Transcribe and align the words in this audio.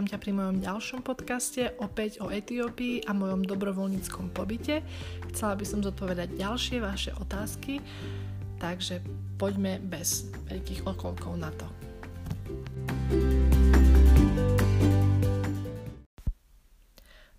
vítam 0.00 0.16
ťa 0.16 0.24
pri 0.24 0.32
mojom 0.32 0.64
ďalšom 0.64 1.00
podcaste, 1.04 1.76
opäť 1.76 2.24
o 2.24 2.32
Etiópii 2.32 3.04
a 3.04 3.12
mojom 3.12 3.44
dobrovoľníckom 3.44 4.32
pobyte. 4.32 4.80
Chcela 5.28 5.52
by 5.52 5.64
som 5.68 5.84
zodpovedať 5.84 6.40
ďalšie 6.40 6.80
vaše 6.80 7.12
otázky, 7.20 7.84
takže 8.56 9.04
poďme 9.36 9.76
bez 9.76 10.32
veľkých 10.48 10.88
okolkov 10.88 11.36
na 11.36 11.52
to. 11.52 11.68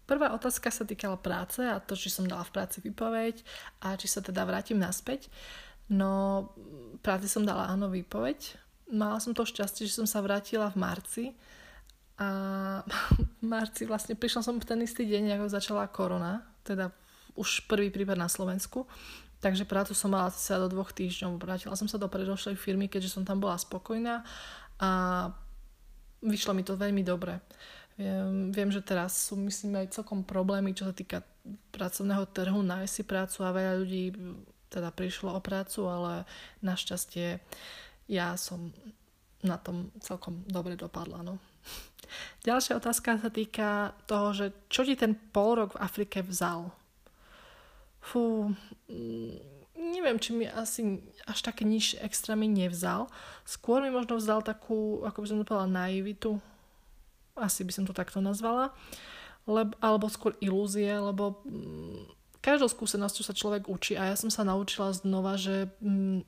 Prvá 0.05 0.29
otázka 0.29 0.69
sa 0.69 0.85
týkala 0.85 1.17
práce 1.17 1.65
a 1.65 1.81
to, 1.81 1.97
či 1.97 2.13
som 2.13 2.29
dala 2.29 2.45
v 2.45 2.61
práci 2.61 2.77
vypoveď 2.85 3.41
a 3.81 3.97
či 3.97 4.05
sa 4.05 4.21
teda 4.21 4.45
vrátim 4.45 4.77
naspäť. 4.77 5.33
No, 5.89 6.45
práci 7.01 7.25
som 7.25 7.41
dala 7.41 7.73
áno 7.73 7.89
výpoveď. 7.89 8.53
Mala 8.93 9.17
som 9.17 9.33
to 9.33 9.49
šťastie, 9.49 9.89
že 9.89 9.97
som 9.97 10.05
sa 10.05 10.21
vrátila 10.21 10.69
v 10.69 10.77
marci 10.77 11.25
a 12.21 12.27
v 13.41 13.43
marci 13.43 13.89
vlastne 13.89 14.13
prišla 14.13 14.45
som 14.45 14.61
v 14.61 14.67
ten 14.69 14.79
istý 14.85 15.09
deň, 15.09 15.41
ako 15.41 15.45
začala 15.49 15.89
korona, 15.89 16.45
teda 16.61 16.93
už 17.33 17.65
prvý 17.65 17.89
prípad 17.89 18.19
na 18.19 18.29
Slovensku. 18.29 18.85
Takže 19.41 19.65
prácu 19.65 19.97
som 19.97 20.13
mala 20.13 20.29
sa 20.29 20.61
do 20.61 20.69
dvoch 20.69 20.93
týždňov. 20.93 21.41
Vrátila 21.41 21.73
som 21.73 21.89
sa 21.89 21.97
do 21.97 22.05
predošlej 22.05 22.53
firmy, 22.61 22.85
keďže 22.85 23.17
som 23.17 23.25
tam 23.25 23.41
bola 23.41 23.57
spokojná 23.57 24.21
a 24.77 24.89
vyšlo 26.21 26.53
mi 26.53 26.61
to 26.61 26.77
veľmi 26.77 27.01
dobre. 27.01 27.41
Viem, 27.97 28.53
viem, 28.53 28.69
že 28.69 28.85
teraz 28.85 29.29
sú, 29.29 29.33
myslím, 29.41 29.81
aj 29.81 29.97
celkom 29.97 30.21
problémy, 30.21 30.77
čo 30.77 30.85
sa 30.85 30.93
týka 30.93 31.25
pracovného 31.73 32.29
trhu, 32.29 32.61
nájsť 32.61 32.93
si 32.93 33.03
prácu 33.03 33.41
a 33.41 33.49
veľa 33.49 33.73
ľudí 33.81 34.13
teda 34.69 34.93
prišlo 34.93 35.33
o 35.33 35.41
prácu, 35.41 35.89
ale 35.89 36.29
našťastie 36.61 37.41
ja 38.07 38.37
som 38.37 38.69
na 39.41 39.57
tom 39.57 39.89
celkom 40.05 40.45
dobre 40.45 40.77
dopadla. 40.77 41.25
No. 41.25 41.41
Ďalšia 42.41 42.81
otázka 42.81 43.21
sa 43.21 43.29
týka 43.29 43.93
toho, 44.09 44.33
že 44.33 44.45
čo 44.67 44.81
ti 44.81 44.97
ten 44.97 45.13
pol 45.13 45.61
rok 45.61 45.77
v 45.77 45.81
Afrike 45.81 46.25
vzal? 46.25 46.73
Fú, 48.01 48.51
mm, 48.89 49.37
neviem, 49.77 50.17
či 50.17 50.33
mi 50.33 50.49
asi 50.49 51.05
až 51.29 51.39
také 51.45 51.63
nič 51.63 52.01
extra 52.01 52.33
mi 52.33 52.49
nevzal. 52.49 53.07
Skôr 53.45 53.85
mi 53.85 53.93
možno 53.93 54.17
vzal 54.17 54.41
takú, 54.41 55.05
ako 55.05 55.17
by 55.21 55.27
som 55.29 55.37
to 55.37 55.45
povedala, 55.45 55.69
naivitu, 55.69 56.41
asi 57.37 57.61
by 57.61 57.71
som 57.71 57.85
to 57.85 57.93
takto 57.93 58.19
nazvala, 58.19 58.73
lebo, 59.45 59.73
alebo 59.77 60.05
skôr 60.09 60.33
ilúzie, 60.41 60.91
lebo 60.91 61.41
mm, 61.45 62.41
každou 62.41 62.67
skúsenosťou 62.69 63.23
sa 63.25 63.37
človek 63.37 63.69
učí 63.69 63.93
a 63.93 64.09
ja 64.09 64.15
som 64.17 64.33
sa 64.33 64.41
naučila 64.41 64.91
znova, 64.93 65.37
že 65.37 65.69
mm, 65.79 66.25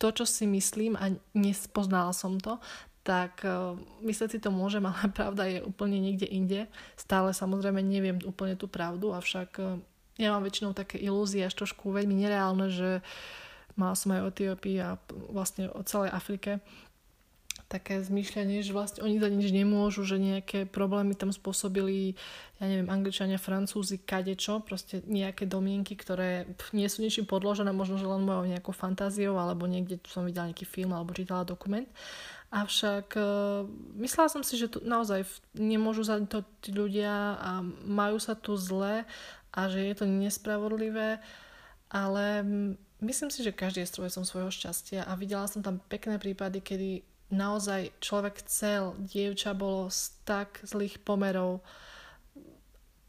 to, 0.00 0.08
čo 0.12 0.24
si 0.28 0.44
myslím 0.48 0.96
a 1.00 1.12
nespoznala 1.32 2.12
som 2.12 2.36
to, 2.36 2.60
tak 3.02 3.42
uh, 3.42 3.74
myslieť 4.02 4.30
si 4.34 4.38
to 4.38 4.54
môžem, 4.54 4.86
ale 4.90 5.10
pravda 5.10 5.42
je 5.46 5.58
úplne 5.62 5.98
niekde 5.98 6.26
inde. 6.26 6.70
Stále 6.94 7.34
samozrejme 7.34 7.82
neviem 7.82 8.18
úplne 8.22 8.54
tú 8.54 8.70
pravdu, 8.70 9.10
avšak 9.14 9.50
uh, 9.58 9.78
ja 10.20 10.32
mám 10.32 10.46
väčšinou 10.46 10.72
také 10.76 11.00
ilúzie 11.02 11.42
až 11.42 11.56
trošku 11.56 11.90
veľmi 11.90 12.14
nereálne, 12.14 12.68
že 12.70 13.00
mala 13.74 13.96
som 13.96 14.12
aj 14.12 14.20
o 14.22 14.30
Etiópii 14.30 14.76
a 14.84 15.00
vlastne 15.32 15.72
o 15.72 15.80
celej 15.82 16.12
Afrike 16.12 16.60
také 17.72 18.04
zmýšľanie, 18.04 18.60
že 18.60 18.76
vlastne 18.76 19.00
oni 19.00 19.16
za 19.16 19.32
nič 19.32 19.48
nemôžu, 19.48 20.04
že 20.04 20.20
nejaké 20.20 20.68
problémy 20.68 21.16
tam 21.16 21.32
spôsobili, 21.32 22.20
ja 22.60 22.68
neviem, 22.68 22.92
Angličania, 22.92 23.40
Francúzi, 23.40 23.96
kadečo, 23.96 24.60
proste 24.60 25.00
nejaké 25.08 25.48
domienky, 25.48 25.96
ktoré 25.96 26.52
nie 26.76 26.84
sú 26.92 27.00
ničím 27.00 27.24
podložené, 27.24 27.72
možno, 27.72 27.96
že 27.96 28.04
len 28.04 28.28
mojou 28.28 28.44
nejakou 28.44 28.76
fantáziou, 28.76 29.40
alebo 29.40 29.64
niekde 29.64 29.96
som 30.04 30.28
videla 30.28 30.52
nejaký 30.52 30.68
film, 30.68 30.92
alebo 30.92 31.16
čítala 31.16 31.48
dokument. 31.48 31.88
Avšak 32.52 33.16
uh, 33.16 33.64
myslela 33.96 34.28
som 34.28 34.44
si, 34.44 34.60
že 34.60 34.68
tu 34.68 34.84
naozaj 34.84 35.24
nemôžu 35.56 36.04
za 36.04 36.20
to 36.28 36.44
tí 36.60 36.68
ľudia 36.68 37.40
a 37.40 37.64
majú 37.88 38.20
sa 38.20 38.36
tu 38.36 38.60
zle 38.60 39.08
a 39.52 39.60
že 39.72 39.80
je 39.80 39.94
to 39.96 40.04
nespravodlivé, 40.04 41.16
ale 41.88 42.24
myslím 43.00 43.32
si, 43.32 43.40
že 43.40 43.56
každý 43.56 43.84
je 43.84 43.92
strojcom 43.96 44.24
svojho 44.28 44.52
šťastia 44.52 45.08
a 45.08 45.16
videla 45.16 45.48
som 45.48 45.64
tam 45.64 45.80
pekné 45.88 46.20
prípady, 46.20 46.60
kedy 46.60 46.90
naozaj 47.32 47.88
človek 48.04 48.44
chcel, 48.44 49.00
dievča 49.00 49.56
bolo 49.56 49.88
z 49.88 50.12
tak 50.28 50.60
zlých 50.60 51.00
pomerov, 51.00 51.64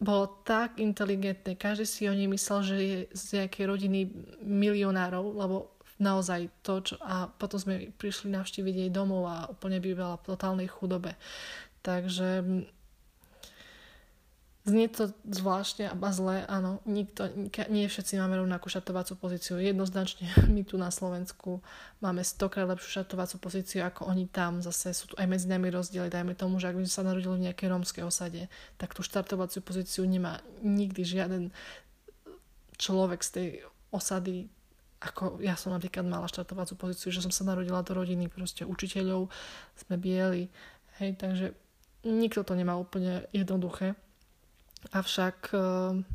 bolo 0.04 0.44
tak 0.44 0.80
inteligentné, 0.80 1.56
každý 1.56 1.88
si 1.88 2.08
o 2.08 2.16
nej 2.16 2.28
myslel, 2.28 2.60
že 2.64 2.76
je 2.76 3.00
z 3.16 3.24
nejakej 3.40 3.66
rodiny 3.68 4.00
milionárov, 4.44 5.36
lebo 5.36 5.73
naozaj 6.04 6.52
to, 6.62 6.84
čo, 6.84 6.96
a 7.00 7.32
potom 7.32 7.56
sme 7.56 7.96
prišli 7.96 8.30
navštíviť 8.36 8.76
jej 8.84 8.92
domov 8.92 9.24
a 9.26 9.38
úplne 9.48 9.80
bývala 9.80 10.20
v 10.20 10.28
totálnej 10.36 10.68
chudobe. 10.68 11.16
Takže 11.80 12.44
Znie 14.64 14.88
to 14.88 15.12
zvláštne 15.28 15.92
a 15.92 15.96
zle, 16.16 16.48
áno. 16.48 16.80
Nikto, 16.88 17.28
nie 17.68 17.84
všetci 17.84 18.16
máme 18.16 18.40
rovnakú 18.40 18.72
šatovacú 18.72 19.20
pozíciu. 19.20 19.60
Jednoznačne 19.60 20.32
my 20.56 20.64
tu 20.64 20.80
na 20.80 20.88
Slovensku 20.88 21.60
máme 22.00 22.24
stokrát 22.24 22.64
lepšiu 22.72 23.04
šatovacú 23.04 23.44
pozíciu 23.44 23.84
ako 23.84 24.08
oni 24.08 24.32
tam. 24.32 24.64
Zase 24.64 24.96
sú 24.96 25.12
tu 25.12 25.20
aj 25.20 25.28
medzi 25.28 25.52
nami 25.52 25.68
rozdiely. 25.68 26.08
Dajme 26.08 26.32
tomu, 26.40 26.64
že 26.64 26.72
ak 26.72 26.80
by 26.80 26.88
sa 26.88 27.04
narodili 27.04 27.44
v 27.44 27.46
nejakej 27.52 27.68
rómskej 27.76 28.04
osade, 28.08 28.48
tak 28.80 28.96
tú 28.96 29.04
štartovaciu 29.04 29.60
pozíciu 29.60 30.08
nemá 30.08 30.40
nikdy 30.64 31.04
žiaden 31.04 31.52
človek 32.80 33.20
z 33.20 33.30
tej 33.36 33.48
osady 33.92 34.48
ako 35.04 35.44
ja 35.44 35.60
som 35.60 35.76
napríklad 35.76 36.08
mala 36.08 36.32
štartovacú 36.32 36.80
pozíciu, 36.80 37.12
že 37.12 37.20
som 37.20 37.34
sa 37.34 37.44
narodila 37.44 37.84
do 37.84 37.92
rodiny 37.92 38.32
proste 38.32 38.64
učiteľov, 38.64 39.28
sme 39.76 40.00
bieli, 40.00 40.48
hej, 41.04 41.20
takže 41.20 41.52
nikto 42.08 42.48
to 42.48 42.56
nemá 42.56 42.80
úplne 42.80 43.28
jednoduché. 43.36 44.00
Avšak 44.96 45.38
ehm, 45.52 46.08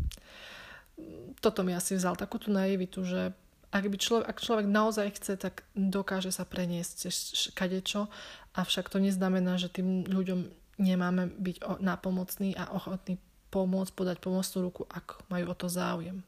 toto 1.41 1.61
mi 1.65 1.77
asi 1.77 1.97
vzal 1.97 2.17
takú 2.17 2.41
tú 2.41 2.53
naivitu, 2.53 3.05
že 3.05 3.33
ak, 3.69 3.85
by 3.85 3.97
človek, 4.01 4.25
ak 4.25 4.39
človek 4.41 4.67
naozaj 4.69 5.07
chce, 5.21 5.37
tak 5.37 5.69
dokáže 5.77 6.33
sa 6.33 6.49
preniesť 6.49 7.13
kadečo, 7.53 8.09
avšak 8.57 8.89
to 8.89 8.97
neznamená, 8.97 9.61
že 9.61 9.69
tým 9.69 10.09
ľuďom 10.09 10.49
nemáme 10.81 11.29
byť 11.37 11.81
nápomocní 11.85 12.57
a 12.57 12.73
ochotní 12.73 13.21
pomôcť, 13.53 13.93
podať 13.93 14.17
pomocnú 14.25 14.59
ruku, 14.69 14.83
ak 14.89 15.21
majú 15.29 15.53
o 15.53 15.57
to 15.57 15.69
záujem. 15.69 16.25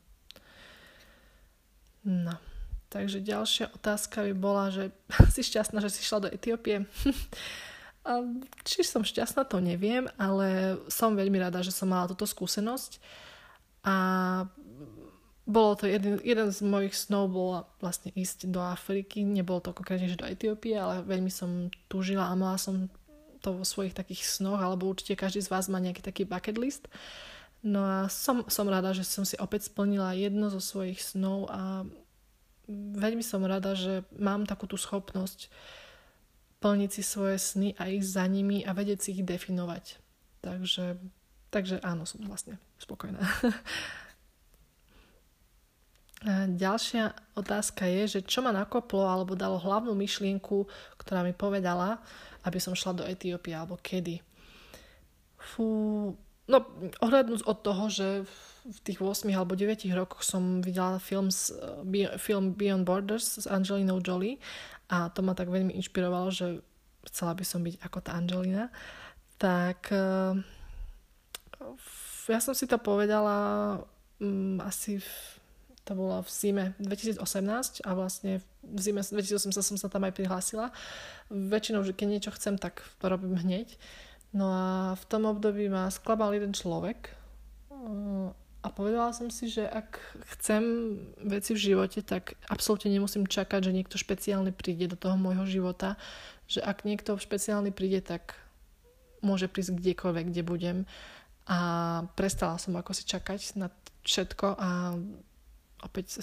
No, 2.04 2.32
takže 2.90 3.22
ďalšia 3.22 3.70
otázka 3.72 4.26
by 4.28 4.34
bola, 4.34 4.74
že 4.74 4.90
si 5.34 5.46
šťastná, 5.46 5.78
že 5.80 5.94
si 5.94 6.02
šla 6.02 6.26
do 6.26 6.32
Etiópie. 6.34 6.84
Či 8.66 8.80
som 8.82 9.06
šťastná, 9.06 9.46
to 9.46 9.62
neviem, 9.62 10.10
ale 10.18 10.80
som 10.90 11.14
veľmi 11.14 11.38
rada, 11.38 11.62
že 11.62 11.70
som 11.70 11.86
mala 11.86 12.10
túto 12.10 12.26
skúsenosť. 12.26 12.98
A 13.86 13.96
bolo 15.50 15.72
to 15.76 15.86
jeden, 15.86 16.18
jeden 16.22 16.48
z 16.50 16.60
mojich 16.64 16.96
snov 16.96 17.30
bol 17.32 17.64
vlastne 17.78 18.10
ísť 18.14 18.50
do 18.50 18.60
Afriky. 18.60 19.22
Nebolo 19.22 19.60
to 19.60 19.76
konkrétne, 19.76 20.10
že 20.10 20.20
do 20.20 20.28
Etiópie, 20.28 20.74
ale 20.74 21.06
veľmi 21.06 21.30
som 21.30 21.68
túžila 21.92 22.28
a 22.28 22.34
mala 22.34 22.56
som 22.56 22.88
to 23.40 23.56
vo 23.56 23.64
svojich 23.64 23.96
takých 23.96 24.28
snoch, 24.28 24.60
alebo 24.60 24.88
určite 24.88 25.16
každý 25.16 25.40
z 25.40 25.48
vás 25.48 25.68
má 25.72 25.80
nejaký 25.80 26.04
taký 26.04 26.22
bucket 26.28 26.60
list. 26.60 26.88
No 27.60 27.84
a 27.84 27.96
som, 28.08 28.44
som 28.48 28.68
rada, 28.68 28.96
že 28.96 29.04
som 29.04 29.24
si 29.24 29.36
opäť 29.36 29.68
splnila 29.68 30.16
jedno 30.16 30.48
zo 30.48 30.60
svojich 30.60 31.00
snov 31.00 31.48
a 31.52 31.84
veľmi 32.94 33.24
som 33.26 33.42
rada, 33.42 33.74
že 33.74 34.06
mám 34.14 34.46
takú 34.46 34.70
tú 34.70 34.78
schopnosť 34.78 35.50
plniť 36.60 36.90
si 36.92 37.02
svoje 37.02 37.40
sny 37.40 37.68
a 37.80 37.88
ísť 37.88 38.10
za 38.14 38.24
nimi 38.28 38.62
a 38.62 38.76
vedieť 38.76 38.98
si 39.00 39.08
ich 39.16 39.24
definovať. 39.24 39.96
Takže, 40.44 41.00
takže 41.48 41.80
áno, 41.80 42.04
som 42.04 42.20
vlastne 42.24 42.60
spokojná. 42.76 43.20
Ďalšia 46.60 47.16
otázka 47.32 47.88
je, 47.88 48.20
že 48.20 48.20
čo 48.20 48.44
ma 48.44 48.52
nakoplo 48.52 49.08
alebo 49.08 49.32
dalo 49.32 49.56
hlavnú 49.56 49.96
myšlienku, 49.96 50.68
ktorá 51.00 51.24
mi 51.24 51.32
povedala, 51.32 51.96
aby 52.44 52.60
som 52.60 52.76
šla 52.76 52.92
do 53.00 53.08
Etiópie 53.08 53.56
alebo 53.56 53.80
kedy. 53.80 54.20
Fú, 55.40 55.64
no 56.44 56.58
ohľadnúť 57.00 57.40
od 57.48 57.58
toho, 57.64 57.84
že 57.88 58.08
v 58.66 58.78
tých 58.84 59.00
8 59.00 59.28
alebo 59.32 59.56
9 59.56 59.88
rokoch 59.96 60.20
som 60.20 60.60
videla 60.60 61.00
film, 61.00 61.32
film 62.20 62.52
Beyond 62.52 62.84
Borders 62.84 63.40
s 63.40 63.46
Angelinou 63.48 64.04
Jolie 64.04 64.36
a 64.92 65.08
to 65.08 65.24
ma 65.24 65.32
tak 65.32 65.48
veľmi 65.48 65.72
inšpirovalo, 65.80 66.28
že 66.28 66.60
chcela 67.08 67.32
by 67.32 67.44
som 67.46 67.64
byť 67.64 67.80
ako 67.80 67.98
tá 68.04 68.12
Angelina, 68.18 68.68
tak 69.40 69.88
uh, 69.94 70.36
ja 72.28 72.40
som 72.42 72.52
si 72.52 72.68
to 72.68 72.76
povedala 72.76 73.36
um, 74.20 74.60
asi 74.60 75.00
v, 75.00 75.10
to 75.88 75.96
bolo 75.96 76.20
v 76.20 76.28
zime 76.28 76.64
2018 76.82 77.86
a 77.86 77.90
vlastne 77.96 78.44
v 78.60 78.80
zime 78.82 79.00
2018 79.00 79.56
som 79.56 79.78
sa 79.80 79.88
tam 79.88 80.04
aj 80.04 80.12
prihlásila. 80.12 80.68
Väčšinou, 81.32 81.80
že 81.82 81.96
keď 81.96 82.06
niečo 82.06 82.30
chcem, 82.36 82.60
tak 82.60 82.84
to 83.00 83.08
robím 83.08 83.40
hneď. 83.40 83.80
No 84.36 84.52
a 84.52 84.66
v 84.94 85.04
tom 85.08 85.26
období 85.26 85.66
ma 85.72 85.90
sklabal 85.90 86.36
jeden 86.36 86.52
človek 86.52 87.19
a 88.60 88.68
povedala 88.68 89.16
som 89.16 89.32
si, 89.32 89.48
že 89.48 89.64
ak 89.64 89.96
chcem 90.36 90.62
veci 91.24 91.56
v 91.56 91.64
živote, 91.72 92.04
tak 92.04 92.36
absolútne 92.44 92.92
nemusím 92.92 93.24
čakať, 93.24 93.72
že 93.72 93.72
niekto 93.72 93.96
špeciálny 93.96 94.52
príde 94.52 94.84
do 94.84 95.00
toho 95.00 95.16
môjho 95.16 95.48
života. 95.48 95.96
Že 96.44 96.60
ak 96.68 96.84
niekto 96.84 97.16
špeciálny 97.16 97.72
príde, 97.72 98.04
tak 98.04 98.36
môže 99.24 99.48
prísť 99.48 99.80
kdekoľvek, 99.80 100.24
kde 100.28 100.42
budem. 100.44 100.78
A 101.48 101.58
prestala 102.20 102.60
som 102.60 102.76
ako 102.76 102.92
si 102.92 103.08
čakať 103.08 103.56
na 103.56 103.72
všetko 104.04 104.46
a 104.60 105.00
opäť 105.80 106.20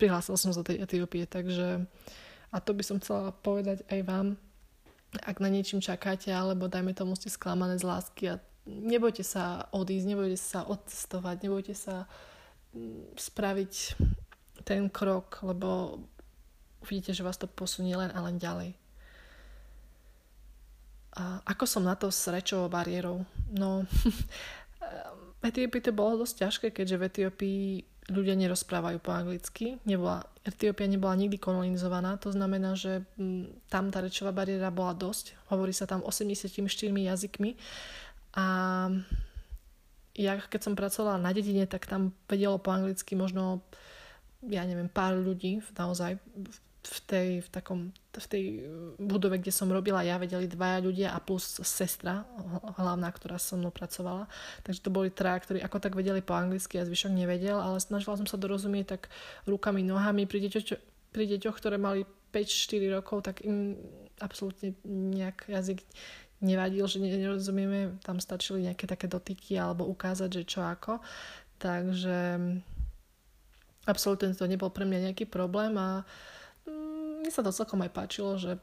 prihlásila 0.00 0.40
som 0.40 0.56
sa 0.56 0.64
do 0.64 0.68
tej 0.72 0.80
Etiópie, 0.80 1.28
takže 1.28 1.84
a 2.48 2.56
to 2.64 2.72
by 2.72 2.80
som 2.80 2.96
chcela 2.96 3.28
povedať 3.44 3.84
aj 3.92 4.00
vám, 4.08 4.26
ak 5.20 5.36
na 5.38 5.52
niečím 5.52 5.84
čakáte, 5.84 6.32
alebo 6.32 6.64
dajme 6.64 6.96
tomu 6.96 7.12
ste 7.12 7.28
sklamané 7.28 7.76
z 7.76 7.84
lásky 7.84 8.24
a 8.34 8.40
nebojte 8.66 9.24
sa 9.24 9.68
odísť, 9.72 10.06
nebojte 10.08 10.38
sa 10.40 10.64
odcestovať, 10.64 11.36
nebojte 11.44 11.74
sa 11.76 12.08
mm, 12.72 13.16
spraviť 13.16 13.72
ten 14.64 14.88
krok, 14.88 15.44
lebo 15.44 16.00
uvidíte, 16.80 17.12
že 17.12 17.24
vás 17.24 17.36
to 17.36 17.48
posunie 17.48 17.96
len 17.96 18.12
a 18.12 18.18
len 18.24 18.40
ďalej. 18.40 18.72
A 21.14 21.38
ako 21.46 21.64
som 21.68 21.86
na 21.86 21.94
to 21.94 22.10
s 22.10 22.26
rečovou 22.26 22.66
bariérou? 22.66 23.22
No, 23.54 23.86
v 25.40 25.42
Etiópii 25.46 25.84
to 25.84 25.92
bolo 25.94 26.24
dosť 26.24 26.34
ťažké, 26.42 26.66
keďže 26.74 26.96
v 26.98 27.06
Etiópii 27.06 27.62
ľudia 28.10 28.36
nerozprávajú 28.36 28.98
po 29.00 29.14
anglicky. 29.14 29.80
Nebola, 29.88 30.26
Etiópia 30.44 30.84
nebola 30.84 31.16
nikdy 31.16 31.40
kolonizovaná, 31.40 32.20
to 32.20 32.34
znamená, 32.34 32.76
že 32.76 33.06
mm, 33.16 33.70
tam 33.70 33.88
tá 33.88 34.04
rečová 34.04 34.34
bariéra 34.34 34.74
bola 34.74 34.92
dosť. 34.92 35.38
Hovorí 35.48 35.72
sa 35.72 35.88
tam 35.88 36.04
84 36.04 36.60
jazykmi 36.90 37.56
a 38.34 38.44
ja 40.14 40.38
keď 40.38 40.60
som 40.62 40.78
pracovala 40.78 41.18
na 41.18 41.34
dedine, 41.34 41.66
tak 41.66 41.90
tam 41.90 42.14
vedelo 42.30 42.58
po 42.58 42.70
anglicky 42.70 43.18
možno, 43.18 43.66
ja 44.46 44.62
neviem, 44.62 44.86
pár 44.86 45.18
ľudí 45.18 45.58
naozaj 45.74 46.18
v 46.84 46.98
tej, 47.08 47.28
v 47.40 47.48
takom, 47.48 47.80
v 48.12 48.26
tej 48.28 48.44
budove, 49.00 49.40
kde 49.40 49.48
som 49.48 49.72
robila 49.72 50.04
ja, 50.04 50.20
vedeli 50.20 50.44
dvaja 50.44 50.84
ľudia 50.84 51.08
a 51.16 51.18
plus 51.18 51.56
sestra 51.64 52.28
hlavná, 52.76 53.08
ktorá 53.08 53.40
so 53.40 53.56
mnou 53.56 53.72
pracovala. 53.72 54.28
Takže 54.68 54.84
to 54.84 54.92
boli 54.92 55.08
traja, 55.08 55.40
ktorí 55.40 55.58
ako 55.64 55.80
tak 55.80 55.96
vedeli 55.96 56.20
po 56.20 56.36
anglicky 56.36 56.76
a 56.76 56.86
zvyšok 56.86 57.16
nevedel, 57.16 57.56
ale 57.56 57.80
snažila 57.80 58.20
som 58.20 58.28
sa 58.28 58.36
dorozumieť 58.36 58.86
tak 58.86 59.02
rukami, 59.48 59.80
nohami 59.80 60.28
pri 60.28 60.44
deťoch, 60.44 60.76
pri 61.16 61.24
deťoch 61.34 61.56
ktoré 61.56 61.80
mali 61.80 62.04
5-4 62.36 62.98
rokov, 63.00 63.24
tak 63.24 63.46
im 63.46 63.78
absolútne 64.20 64.76
nejak 64.84 65.48
jazyk 65.48 65.82
nevadil, 66.44 66.84
že 66.84 67.00
nerozumieme, 67.00 67.96
tam 68.04 68.20
stačili 68.20 68.68
nejaké 68.68 68.84
také 68.84 69.08
dotyky 69.08 69.56
alebo 69.56 69.88
ukázať, 69.88 70.30
že 70.30 70.42
čo 70.44 70.60
ako. 70.60 71.00
Takže 71.56 72.38
absolútne 73.88 74.36
to 74.36 74.44
nebol 74.44 74.68
pre 74.68 74.84
mňa 74.84 75.10
nejaký 75.10 75.24
problém 75.24 75.76
a 75.80 76.04
mm, 76.68 77.24
mne 77.24 77.30
sa 77.32 77.40
to 77.40 77.52
celkom 77.52 77.80
aj 77.84 77.90
páčilo, 77.92 78.36
že 78.36 78.60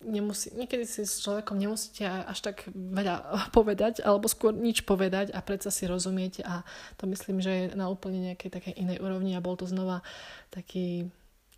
nemusí, 0.00 0.48
niekedy 0.56 0.88
si 0.88 1.04
s 1.04 1.20
človekom 1.20 1.60
nemusíte 1.60 2.08
až 2.08 2.38
tak 2.40 2.64
veľa 2.72 3.36
povedať, 3.56 4.00
alebo 4.00 4.28
skôr 4.28 4.56
nič 4.56 4.88
povedať 4.88 5.32
a 5.36 5.44
predsa 5.44 5.68
si 5.68 5.84
rozumiete 5.84 6.40
a 6.44 6.64
to 6.96 7.04
myslím, 7.08 7.44
že 7.44 7.50
je 7.52 7.64
na 7.76 7.92
úplne 7.92 8.32
nejakej 8.32 8.50
takej 8.52 8.74
inej 8.80 8.98
úrovni 9.04 9.36
a 9.36 9.44
bol 9.44 9.56
to 9.56 9.68
znova 9.68 10.00
taký 10.48 11.08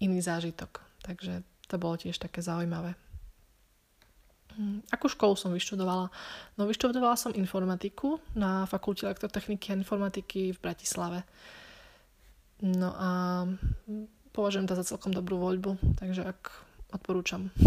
iný 0.02 0.18
zážitok. 0.18 0.82
Takže 1.06 1.46
to 1.70 1.76
bolo 1.78 1.94
tiež 1.98 2.18
také 2.18 2.42
zaujímavé. 2.42 2.94
Hm, 4.56 4.84
akú 4.92 5.08
školu 5.08 5.36
som 5.36 5.52
vyštudovala? 5.52 6.12
No 6.60 6.68
vyštudovala 6.68 7.16
som 7.16 7.32
informatiku 7.32 8.20
na 8.36 8.68
fakulte 8.68 9.08
elektrotechniky 9.08 9.72
a 9.72 9.80
informatiky 9.80 10.52
v 10.52 10.58
Bratislave. 10.60 11.24
No 12.62 12.94
a 12.94 13.10
považujem 14.30 14.70
to 14.70 14.78
za 14.78 14.94
celkom 14.94 15.10
dobrú 15.10 15.40
voľbu, 15.40 15.98
takže 15.98 16.22
ak 16.22 16.40
odporúčam. 16.94 17.50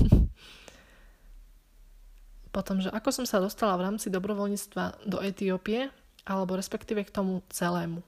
Potom, 2.55 2.79
že 2.79 2.87
ako 2.87 3.09
som 3.11 3.25
sa 3.27 3.43
dostala 3.43 3.75
v 3.75 3.91
rámci 3.91 4.07
dobrovoľníctva 4.07 5.03
do 5.03 5.19
Etiópie, 5.19 5.91
alebo 6.23 6.55
respektíve 6.55 7.03
k 7.03 7.11
tomu 7.11 7.43
celému. 7.51 7.99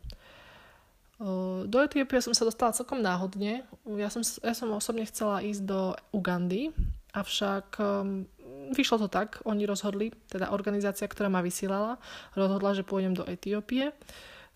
Do 1.68 1.77
Etiópie 1.81 2.21
som 2.21 2.31
sa 2.31 2.45
dostala 2.45 2.77
celkom 2.77 3.01
náhodne. 3.01 3.65
Ja 3.97 4.07
som, 4.07 4.21
ja 4.23 4.53
som 4.53 4.71
osobne 4.71 5.03
chcela 5.09 5.44
ísť 5.44 5.65
do 5.65 5.97
Ugandy, 6.13 6.71
avšak 7.12 7.81
vyšlo 8.74 9.06
to 9.06 9.08
tak, 9.08 9.42
oni 9.44 9.68
rozhodli, 9.68 10.12
teda 10.31 10.52
organizácia, 10.52 11.08
ktorá 11.08 11.28
ma 11.28 11.44
vysielala, 11.44 12.00
rozhodla, 12.34 12.75
že 12.75 12.88
pôjdem 12.88 13.14
do 13.16 13.24
Etiópie. 13.28 13.92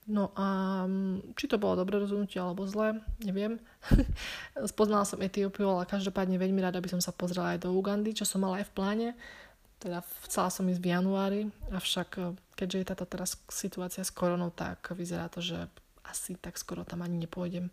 No 0.09 0.33
a 0.33 0.81
mm, 0.89 1.37
či 1.37 1.45
to 1.45 1.61
bolo 1.61 1.77
dobré 1.85 2.01
rozhodnutie 2.01 2.41
alebo 2.41 2.65
zlé, 2.65 2.97
neviem. 3.21 3.61
Spoznala 4.73 5.05
som 5.05 5.21
Etiópiu, 5.21 5.69
ale 5.69 5.85
každopádne 5.85 6.41
veľmi 6.41 6.57
rada 6.57 6.81
by 6.81 6.89
som 6.89 7.01
sa 7.01 7.13
pozrela 7.13 7.53
aj 7.53 7.63
do 7.63 7.69
Ugandy, 7.71 8.17
čo 8.17 8.25
som 8.25 8.41
mala 8.41 8.59
aj 8.59 8.73
v 8.73 8.75
pláne. 8.75 9.09
Teda 9.77 10.01
chcela 10.25 10.49
som 10.49 10.65
ísť 10.65 10.81
v 10.81 10.89
januári, 10.93 11.41
avšak 11.69 12.09
e, 12.17 12.21
keďže 12.57 12.77
je 12.77 12.89
táto 12.93 13.05
teraz 13.05 13.37
situácia 13.49 14.01
s 14.05 14.13
koronou, 14.13 14.49
tak 14.53 14.93
vyzerá 14.93 15.29
to, 15.29 15.41
že 15.41 15.57
asi 16.05 16.37
tak 16.37 16.57
skoro 16.57 16.81
tam 16.81 17.05
ani 17.05 17.21
nepôjdem. 17.25 17.69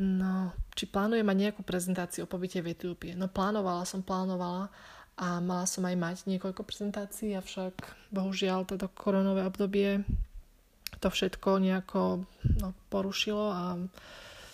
No, 0.00 0.56
či 0.72 0.88
plánujem 0.88 1.26
mať 1.26 1.38
nejakú 1.48 1.60
prezentáciu 1.60 2.24
o 2.24 2.30
pobyte 2.30 2.64
v 2.64 2.72
Etiópie? 2.72 3.12
No 3.12 3.28
plánovala 3.28 3.84
som, 3.84 4.00
plánovala 4.00 4.72
a 5.20 5.36
mala 5.44 5.68
som 5.68 5.84
aj 5.84 5.96
mať 6.00 6.16
niekoľko 6.24 6.64
prezentácií, 6.64 7.36
avšak 7.36 8.08
bohužiaľ 8.08 8.64
toto 8.64 8.88
koronové 8.96 9.44
obdobie 9.44 10.00
to 11.02 11.08
všetko 11.10 11.58
nejako 11.58 12.24
no, 12.62 12.68
porušilo 12.88 13.46
a 13.50 13.62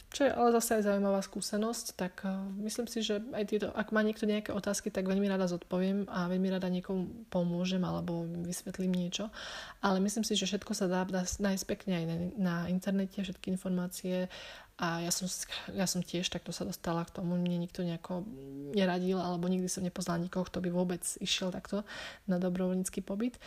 čo 0.09 0.25
je 0.25 0.33
ale 0.33 0.57
zase 0.57 0.81
aj 0.81 0.89
zaujímavá 0.89 1.21
skúsenosť, 1.21 1.87
tak 1.93 2.25
uh, 2.25 2.41
myslím 2.65 2.89
si, 2.89 3.05
že 3.05 3.21
aj 3.37 3.45
tieto, 3.45 3.69
ak 3.77 3.93
má 3.93 4.01
niekto 4.01 4.25
nejaké 4.25 4.57
otázky, 4.57 4.89
tak 4.89 5.05
veľmi 5.05 5.29
rada 5.29 5.45
zodpoviem 5.45 6.09
a 6.09 6.33
veľmi 6.33 6.49
rada 6.49 6.65
niekomu 6.73 7.29
pomôžem 7.29 7.85
alebo 7.85 8.25
vysvetlím 8.25 8.97
niečo. 8.97 9.29
Ale 9.85 10.01
myslím 10.01 10.25
si, 10.25 10.33
že 10.33 10.49
všetko 10.49 10.73
sa 10.73 10.89
dá 10.89 11.05
nájsť 11.05 11.65
pekne 11.69 11.93
aj 12.01 12.05
na 12.41 12.55
internete, 12.73 13.21
všetky 13.21 13.53
informácie 13.53 14.33
a 14.79 15.03
ja 15.03 15.11
som, 15.11 15.27
ja 15.75 15.91
som 15.91 16.07
tiež 16.07 16.31
takto 16.31 16.55
sa 16.55 16.63
dostala 16.63 17.03
k 17.03 17.11
tomu, 17.11 17.35
mne 17.35 17.59
nikto 17.59 17.83
nejako 17.83 18.23
neradil, 18.71 19.19
alebo 19.19 19.51
nikdy 19.51 19.67
som 19.67 19.83
nepoznala 19.83 20.23
nikoho, 20.23 20.47
kto 20.47 20.63
by 20.63 20.71
vôbec 20.71 21.03
išiel 21.19 21.51
takto 21.51 21.83
na 22.31 22.39
dobrovoľnícky 22.39 23.03
pobyt. 23.03 23.43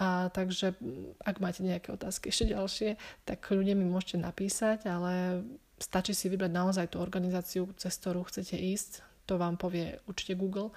A 0.00 0.32
takže 0.32 0.72
ak 1.20 1.44
máte 1.44 1.60
nejaké 1.60 1.92
otázky 1.92 2.32
ešte 2.32 2.56
ďalšie, 2.56 2.96
tak 3.28 3.44
ľudia 3.52 3.76
mi 3.76 3.84
môžete 3.84 4.24
napísať, 4.24 4.88
ale 4.88 5.44
stačí 5.76 6.16
si 6.16 6.32
vybrať 6.32 6.48
naozaj 6.48 6.86
tú 6.96 7.04
organizáciu, 7.04 7.68
cez 7.76 7.92
ktorú 8.00 8.24
chcete 8.24 8.56
ísť. 8.56 9.04
To 9.28 9.36
vám 9.36 9.60
povie 9.60 10.00
určite 10.08 10.40
Google. 10.40 10.72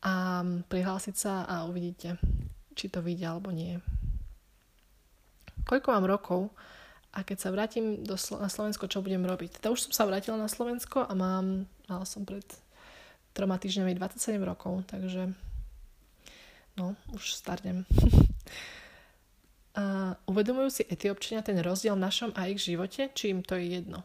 A 0.00 0.40
prihlásiť 0.72 1.14
sa 1.16 1.44
a 1.44 1.68
uvidíte, 1.68 2.16
či 2.72 2.88
to 2.88 3.04
vidia 3.04 3.36
alebo 3.36 3.52
nie. 3.52 3.76
Koľko 5.68 5.88
mám 5.92 6.06
rokov? 6.08 6.56
A 7.16 7.24
keď 7.24 7.38
sa 7.40 7.48
vrátim 7.48 8.04
do 8.04 8.20
Slo- 8.20 8.36
na 8.36 8.52
Slovensko, 8.52 8.92
čo 8.92 9.00
budem 9.00 9.24
robiť? 9.24 9.56
Teda 9.56 9.72
už 9.72 9.88
som 9.88 9.92
sa 9.96 10.04
vrátila 10.04 10.36
na 10.36 10.52
Slovensko 10.52 11.00
a 11.00 11.12
mám, 11.16 11.64
mala 11.88 12.04
som 12.04 12.28
pred 12.28 12.44
troma 13.32 13.56
týždňami 13.56 13.96
27 13.96 14.36
rokov, 14.44 14.84
takže 14.84 15.32
no, 16.76 16.92
už 17.16 17.32
starnem. 17.32 17.88
a 19.80 20.12
uvedomujú 20.28 20.68
si 20.68 20.82
etiopčania 20.84 21.40
ten 21.40 21.56
rozdiel 21.64 21.96
v 21.96 22.04
našom 22.04 22.30
a 22.36 22.52
ich 22.52 22.60
živote, 22.60 23.08
či 23.16 23.32
im 23.32 23.40
to 23.40 23.56
je 23.56 23.80
jedno? 23.80 24.04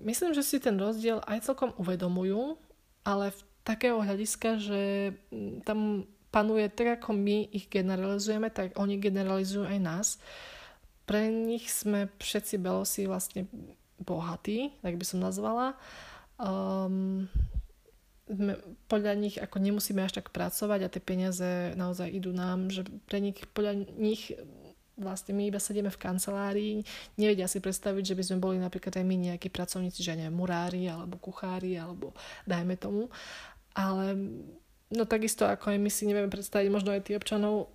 Myslím, 0.00 0.32
že 0.32 0.40
si 0.40 0.56
ten 0.56 0.80
rozdiel 0.80 1.20
aj 1.28 1.52
celkom 1.52 1.76
uvedomujú, 1.76 2.56
ale 3.04 3.32
v 3.32 3.40
takého 3.64 4.00
hľadiska, 4.00 4.56
že 4.56 5.12
mm, 5.32 5.68
tam 5.68 6.08
panuje 6.32 6.68
tak, 6.72 7.00
ako 7.00 7.12
my 7.12 7.48
ich 7.52 7.68
generalizujeme, 7.68 8.48
tak 8.48 8.72
oni 8.80 8.96
generalizujú 9.00 9.68
aj 9.68 9.80
nás. 9.80 10.08
Uh, 10.16 10.59
pre 11.10 11.26
nich 11.26 11.66
sme 11.66 12.06
všetci 12.22 12.62
belosi 12.62 13.10
vlastne 13.10 13.50
bohatí, 13.98 14.78
tak 14.78 14.94
by 14.94 15.02
som 15.02 15.18
nazvala. 15.18 15.74
Um, 16.38 17.26
podľa 18.86 19.18
nich 19.18 19.34
ako 19.34 19.58
nemusíme 19.58 20.06
až 20.06 20.22
tak 20.22 20.30
pracovať 20.30 20.86
a 20.86 20.92
tie 20.92 21.02
peniaze 21.02 21.74
naozaj 21.74 22.14
idú 22.14 22.30
nám, 22.30 22.70
že 22.70 22.86
pre 23.10 23.18
nich, 23.18 23.42
podľa 23.50 23.90
nich 23.98 24.30
vlastne 24.94 25.34
my 25.34 25.50
iba 25.50 25.58
sedíme 25.58 25.90
v 25.90 25.98
kancelárii, 25.98 26.74
nevedia 27.18 27.50
si 27.50 27.58
predstaviť, 27.58 28.14
že 28.14 28.14
by 28.14 28.22
sme 28.22 28.38
boli 28.38 28.62
napríklad 28.62 28.94
aj 28.94 29.02
my 29.02 29.34
nejakí 29.34 29.50
pracovníci, 29.50 30.06
že 30.06 30.14
neviem, 30.14 30.38
murári 30.38 30.86
alebo 30.86 31.18
kuchári 31.18 31.74
alebo 31.74 32.14
dajme 32.46 32.78
tomu. 32.78 33.10
Ale 33.74 34.14
no 34.94 35.02
takisto 35.10 35.42
ako 35.42 35.74
aj 35.74 35.78
my 35.82 35.90
si 35.90 36.06
nevieme 36.06 36.30
predstaviť 36.30 36.68
možno 36.70 36.94
aj 36.94 37.02
tí 37.02 37.18
občanov 37.18 37.74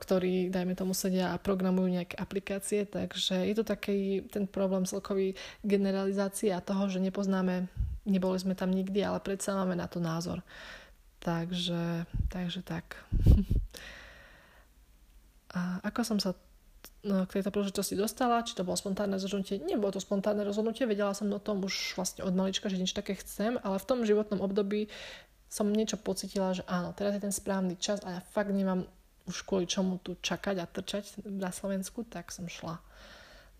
ktorí, 0.00 0.48
dajme 0.48 0.72
tomu, 0.72 0.96
sedia 0.96 1.36
a 1.36 1.42
programujú 1.42 1.92
nejaké 1.92 2.16
aplikácie, 2.16 2.88
takže 2.88 3.44
je 3.44 3.54
to 3.60 3.64
taký 3.64 4.24
ten 4.32 4.48
problém 4.48 4.88
celkový 4.88 5.36
generalizácie 5.60 6.48
a 6.48 6.64
toho, 6.64 6.88
že 6.88 6.96
nepoznáme, 6.96 7.68
neboli 8.08 8.40
sme 8.40 8.56
tam 8.56 8.72
nikdy, 8.72 9.04
ale 9.04 9.20
predsa 9.20 9.52
máme 9.52 9.76
na 9.76 9.84
to 9.84 10.00
názor. 10.00 10.40
Takže, 11.20 12.08
takže 12.32 12.64
tak. 12.64 12.96
A 15.50 15.82
ako 15.82 16.06
som 16.06 16.18
sa 16.22 16.30
no, 17.02 17.26
k 17.26 17.42
tejto 17.42 17.50
príležitosti 17.50 17.98
dostala, 17.98 18.46
či 18.46 18.54
to 18.54 18.62
bolo 18.62 18.78
spontánne 18.78 19.18
rozhodnutie. 19.18 19.58
Nebolo 19.58 19.90
to 19.90 19.98
spontánne 19.98 20.46
rozhodnutie, 20.46 20.86
vedela 20.86 21.10
som 21.10 21.26
o 21.26 21.42
tom 21.42 21.66
už 21.66 21.98
vlastne 21.98 22.22
od 22.22 22.30
malička, 22.30 22.70
že 22.70 22.78
niečo 22.78 22.94
také 22.94 23.18
chcem, 23.18 23.58
ale 23.66 23.82
v 23.82 23.88
tom 23.90 24.06
životnom 24.06 24.38
období 24.38 24.86
som 25.50 25.66
niečo 25.66 25.98
pocitila, 25.98 26.54
že 26.54 26.62
áno, 26.70 26.94
teraz 26.94 27.18
je 27.18 27.26
ten 27.26 27.34
správny 27.34 27.74
čas 27.82 27.98
a 28.06 28.14
ja 28.14 28.20
fakt 28.22 28.54
nemám 28.54 28.86
už 29.30 29.46
kvôli 29.46 29.70
čomu 29.70 30.02
tu 30.02 30.18
čakať 30.18 30.58
a 30.58 30.66
trčať 30.66 31.22
na 31.30 31.54
Slovensku, 31.54 32.02
tak 32.02 32.34
som 32.34 32.50
šla. 32.50 32.82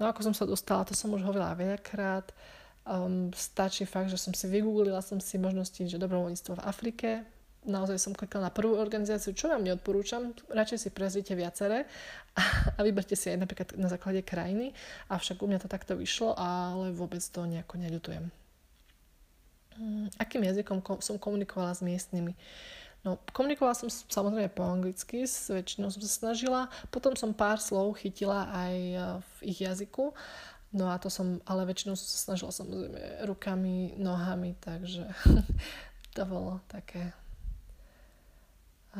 No 0.03 0.11
ako 0.11 0.31
som 0.31 0.35
sa 0.35 0.49
dostala, 0.49 0.83
to 0.83 0.97
som 0.97 1.15
už 1.15 1.23
hovorila 1.23 1.55
veľakrát. 1.55 2.35
Um, 2.89 3.31
stačí 3.37 3.85
fakt, 3.85 4.09
že 4.09 4.17
som 4.17 4.33
si 4.33 4.49
vygooglila 4.49 5.05
som 5.05 5.21
si 5.21 5.37
možnosti, 5.37 5.79
že 5.85 6.01
dobrovoľníctvo 6.01 6.57
v 6.59 6.65
Afrike. 6.65 7.09
Naozaj 7.61 8.01
som 8.01 8.17
klikala 8.17 8.49
na 8.49 8.53
prvú 8.57 8.81
organizáciu, 8.81 9.37
čo 9.37 9.53
vám 9.53 9.61
neodporúčam. 9.61 10.33
Radšej 10.49 10.79
si 10.81 10.89
prezrite 10.89 11.37
viaceré 11.37 11.85
a, 12.33 12.43
a 12.75 12.81
vyberte 12.81 13.13
si 13.13 13.29
aj 13.29 13.45
napríklad 13.45 13.77
na 13.77 13.93
základe 13.93 14.25
krajiny. 14.25 14.73
Avšak 15.13 15.45
u 15.45 15.47
mňa 15.47 15.61
to 15.61 15.69
takto 15.69 15.93
vyšlo, 15.93 16.33
ale 16.41 16.97
vôbec 16.97 17.21
to 17.21 17.45
nejako 17.45 17.77
neľutujem. 17.77 18.33
Mm, 19.77 20.09
akým 20.17 20.49
jazykom 20.49 20.81
som 21.05 21.21
komunikovala 21.21 21.77
s 21.77 21.85
miestnymi. 21.85 22.33
No, 23.01 23.17
komunikovala 23.33 23.73
som 23.73 23.89
samozrejme 23.89 24.53
po 24.53 24.61
anglicky, 24.61 25.25
s 25.25 25.49
väčšinou 25.49 25.89
som 25.89 26.05
sa 26.05 26.11
snažila. 26.11 26.69
Potom 26.93 27.17
som 27.17 27.33
pár 27.33 27.57
slov 27.57 27.97
chytila 27.97 28.53
aj 28.53 28.75
e, 28.77 28.99
v 29.25 29.31
ich 29.49 29.65
jazyku. 29.65 30.13
No 30.77 30.93
a 30.93 31.01
to 31.01 31.09
som, 31.09 31.41
ale 31.49 31.65
väčšinou 31.65 31.97
som 31.97 32.05
sa 32.07 32.19
snažila 32.31 32.53
samozrejme 32.53 33.01
rukami, 33.25 33.97
nohami, 33.97 34.53
takže 34.61 35.09
to 36.15 36.23
bolo 36.29 36.61
také 36.69 37.17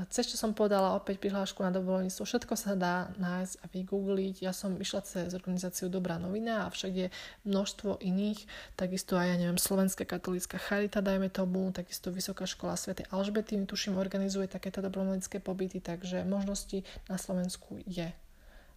cez 0.07 0.31
čo 0.31 0.39
som 0.39 0.55
podala 0.55 0.95
opäť 0.95 1.19
prihlášku 1.19 1.67
na 1.67 1.75
dobrovoľníctvo, 1.75 2.23
všetko 2.23 2.55
sa 2.55 2.79
dá 2.79 3.11
nájsť 3.19 3.55
a 3.59 3.65
vygoogliť. 3.75 4.47
Ja 4.47 4.55
som 4.55 4.79
išla 4.79 5.03
cez 5.03 5.35
organizáciu 5.35 5.91
Dobrá 5.91 6.15
novina 6.15 6.63
a 6.63 6.71
však 6.71 6.93
je 6.95 7.07
množstvo 7.43 7.99
iných, 7.99 8.47
takisto 8.79 9.19
aj, 9.19 9.35
ja 9.35 9.37
neviem, 9.43 9.59
Slovenská 9.59 10.07
katolícka 10.07 10.63
charita, 10.63 11.03
dajme 11.03 11.27
tomu, 11.27 11.75
takisto 11.75 12.15
Vysoká 12.15 12.47
škola 12.47 12.79
Sv. 12.79 13.03
Alžbety, 13.11 13.59
tuším, 13.67 13.99
organizuje 13.99 14.47
takéto 14.47 14.79
dobrovoľnícke 14.79 15.43
pobyty, 15.43 15.83
takže 15.83 16.23
možnosti 16.23 16.87
na 17.11 17.19
Slovensku 17.19 17.83
je 17.83 18.15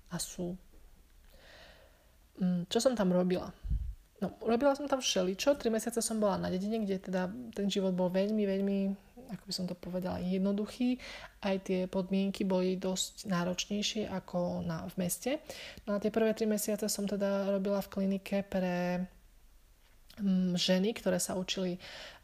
a 0.10 0.17
sú. 0.17 0.58
Mm, 2.41 2.65
čo 2.74 2.82
som 2.82 2.98
tam 2.98 3.13
robila? 3.13 3.53
No, 4.23 4.31
robila 4.39 4.71
som 4.71 4.87
tam 4.87 5.03
všeličo, 5.03 5.59
tri 5.59 5.67
mesiace 5.67 5.99
som 5.99 6.15
bola 6.15 6.39
na 6.39 6.47
dedine, 6.47 6.79
kde 6.79 6.95
teda 7.03 7.27
ten 7.51 7.67
život 7.67 7.91
bol 7.91 8.07
veľmi, 8.07 8.43
veľmi 8.47 8.77
ako 9.33 9.43
by 9.49 9.53
som 9.53 9.65
to 9.65 9.75
povedala, 9.75 10.21
jednoduchý. 10.21 11.01
Aj 11.41 11.57
tie 11.59 11.89
podmienky 11.89 12.45
boli 12.45 12.77
dosť 12.77 13.25
náročnejšie 13.27 14.07
ako 14.07 14.61
na, 14.61 14.85
v 14.87 14.95
meste. 15.01 15.41
No 15.89 15.97
a 15.97 16.01
tie 16.01 16.13
prvé 16.13 16.37
tri 16.37 16.45
mesiace 16.45 16.85
som 16.85 17.09
teda 17.09 17.49
robila 17.49 17.81
v 17.81 17.91
klinike 17.91 18.45
pre 18.45 19.01
ženy, 20.53 20.93
ktoré 20.93 21.17
sa 21.17 21.34
učili 21.34 21.82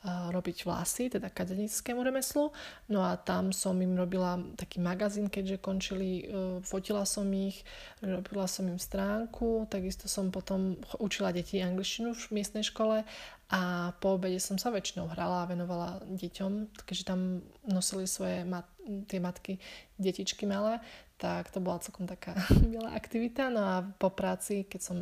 robiť 0.08 0.63
vlasy, 0.63 1.12
teda 1.12 1.27
kadenickému 1.27 2.00
remeslu. 2.00 2.55
No 2.88 3.03
a 3.03 3.19
tam 3.19 3.51
som 3.51 3.75
im 3.84 4.00
robila 4.00 4.39
taký 4.55 4.79
magazín, 4.79 5.27
keďže 5.27 5.60
končili, 5.60 6.24
uh, 6.24 6.63
fotila 6.63 7.03
som 7.03 7.27
ich, 7.36 7.67
robila 8.00 8.48
som 8.48 8.72
im 8.72 8.79
stránku, 8.79 9.67
takisto 9.67 10.08
som 10.08 10.31
potom 10.31 10.79
učila 11.03 11.36
deti 11.36 11.60
angličtinu 11.60 12.15
v 12.15 12.25
miestnej 12.31 12.63
škole 12.63 13.03
a 13.51 13.91
po 14.00 14.15
obede 14.15 14.39
som 14.39 14.55
sa 14.55 14.72
väčšinou 14.72 15.12
hrala 15.12 15.43
a 15.43 15.50
venovala 15.51 16.00
deťom, 16.08 16.79
keďže 16.88 17.03
tam 17.03 17.43
nosili 17.67 18.08
svoje 18.08 18.48
mat- 18.48 18.72
tie 19.12 19.19
matky 19.19 19.60
detičky 20.00 20.48
malé, 20.48 20.79
tak 21.19 21.51
to 21.51 21.59
bola 21.59 21.83
celkom 21.83 22.07
taká 22.07 22.31
milá 22.71 22.95
aktivita. 22.95 23.51
No 23.51 23.61
a 23.61 23.75
po 23.83 24.07
práci, 24.07 24.63
keď 24.63 24.81
som 24.81 24.97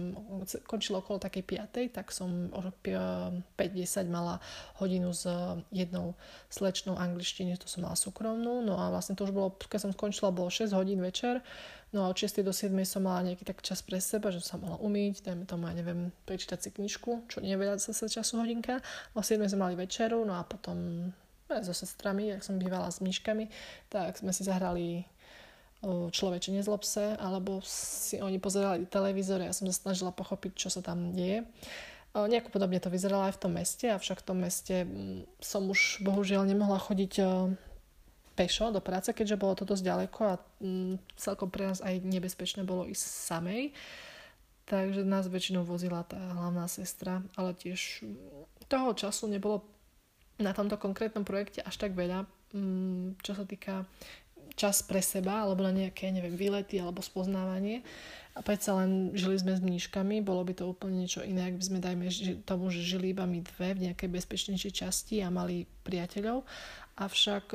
končila 0.65 1.05
okolo 1.05 1.21
takej 1.21 1.45
5, 1.69 1.93
tak 1.93 2.09
som 2.09 2.49
o 2.49 2.59
5-10 2.81 4.09
mala 4.09 4.41
hodinu 4.81 5.13
s 5.13 5.29
jednou 5.69 6.17
slečnou 6.49 6.97
angličtiny, 6.97 7.53
to 7.61 7.69
som 7.69 7.85
mala 7.85 7.93
súkromnú. 7.93 8.65
No 8.65 8.81
a 8.81 8.89
vlastne 8.89 9.13
to 9.13 9.29
už 9.29 9.31
bolo, 9.31 9.53
keď 9.53 9.87
som 9.87 9.91
skončila, 9.93 10.33
bolo 10.33 10.49
6 10.49 10.73
hodín 10.73 11.05
večer. 11.05 11.45
No 11.93 12.03
a 12.03 12.11
od 12.11 12.17
6 12.17 12.41
do 12.41 12.51
7 12.51 12.73
som 12.83 13.05
mala 13.05 13.23
nejaký 13.23 13.45
tak 13.45 13.61
čas 13.61 13.85
pre 13.85 14.01
seba, 14.01 14.33
že 14.33 14.41
som 14.41 14.57
sa 14.57 14.61
mohla 14.65 14.81
umyť, 14.81 15.23
dajme 15.23 15.45
tomu, 15.45 15.69
ja 15.69 15.77
neviem, 15.77 16.11
prečítať 16.27 16.59
si 16.59 16.69
knižku, 16.73 17.29
čo 17.31 17.39
nie 17.39 17.53
veľa 17.55 17.79
zase 17.79 18.09
času 18.09 18.41
hodinka. 18.41 18.81
O 19.15 19.21
7 19.21 19.45
sme 19.47 19.69
mali 19.69 19.75
večeru, 19.77 20.25
no 20.25 20.35
a 20.35 20.43
potom 20.43 21.09
aj 21.47 21.63
so 21.63 21.71
sestrami, 21.71 22.35
ak 22.35 22.43
som 22.43 22.59
bývala 22.59 22.91
s 22.91 22.99
mníškami, 22.99 23.47
tak 23.87 24.19
sme 24.19 24.35
si 24.35 24.43
zahrali 24.43 25.07
človeče 25.85 26.51
nezlob 26.57 26.81
sa, 26.81 27.13
alebo 27.21 27.61
si 27.65 28.17
oni 28.17 28.41
pozerali 28.41 28.89
televízor 28.89 29.45
ja 29.45 29.53
som 29.53 29.69
sa 29.69 29.75
snažila 29.75 30.09
pochopiť, 30.09 30.51
čo 30.57 30.69
sa 30.73 30.81
tam 30.81 31.13
deje. 31.13 31.45
Nejako 32.17 32.49
podobne 32.49 32.81
to 32.81 32.89
vyzeralo 32.89 33.29
aj 33.29 33.37
v 33.37 33.41
tom 33.45 33.53
meste, 33.53 33.85
avšak 33.93 34.25
v 34.25 34.27
tom 34.27 34.37
meste 34.41 34.89
som 35.37 35.69
už 35.69 36.01
bohužiaľ 36.01 36.49
nemohla 36.49 36.81
chodiť 36.81 37.13
pešo 38.33 38.73
do 38.73 38.81
práce, 38.81 39.13
keďže 39.13 39.37
bolo 39.37 39.53
to 39.53 39.69
dosť 39.69 39.83
ďaleko 39.85 40.19
a 40.25 40.41
celkom 41.17 41.49
pre 41.53 41.69
nás 41.69 41.81
aj 41.81 42.01
nebezpečné 42.01 42.65
bolo 42.65 42.89
ísť 42.89 43.05
samej. 43.05 43.73
Takže 44.67 45.05
nás 45.05 45.29
väčšinou 45.29 45.61
vozila 45.63 46.03
tá 46.03 46.17
hlavná 46.17 46.65
sestra, 46.67 47.21
ale 47.37 47.53
tiež 47.53 48.03
toho 48.67 48.91
času 48.97 49.29
nebolo 49.29 49.63
na 50.41 50.51
tomto 50.53 50.77
konkrétnom 50.77 51.23
projekte 51.25 51.61
až 51.61 51.81
tak 51.81 51.93
veľa, 51.97 52.25
čo 53.21 53.31
sa 53.31 53.45
týka 53.45 53.85
čas 54.57 54.81
pre 54.81 55.05
seba, 55.05 55.45
alebo 55.45 55.61
na 55.61 55.69
nejaké, 55.69 56.09
neviem, 56.09 56.33
výlety 56.33 56.81
alebo 56.81 57.05
spoznávanie. 57.05 57.85
A 58.33 58.41
predsa 58.41 58.73
len 58.77 59.13
žili 59.13 59.37
sme 59.37 59.53
s 59.57 59.61
mníškami, 59.61 60.21
bolo 60.21 60.45
by 60.45 60.53
to 60.53 60.69
úplne 60.69 61.05
niečo 61.05 61.25
iné, 61.25 61.49
ak 61.49 61.57
by 61.57 61.63
sme, 61.63 61.77
dajme 61.81 62.05
tomu, 62.45 62.69
že 62.73 62.85
žili 62.85 63.13
iba 63.13 63.25
my 63.25 63.41
dve 63.41 63.73
v 63.73 63.83
nejakej 63.89 64.09
bezpečnejšej 64.13 64.73
časti 64.73 65.21
a 65.21 65.33
mali 65.33 65.65
priateľov. 65.85 66.45
Avšak 67.01 67.53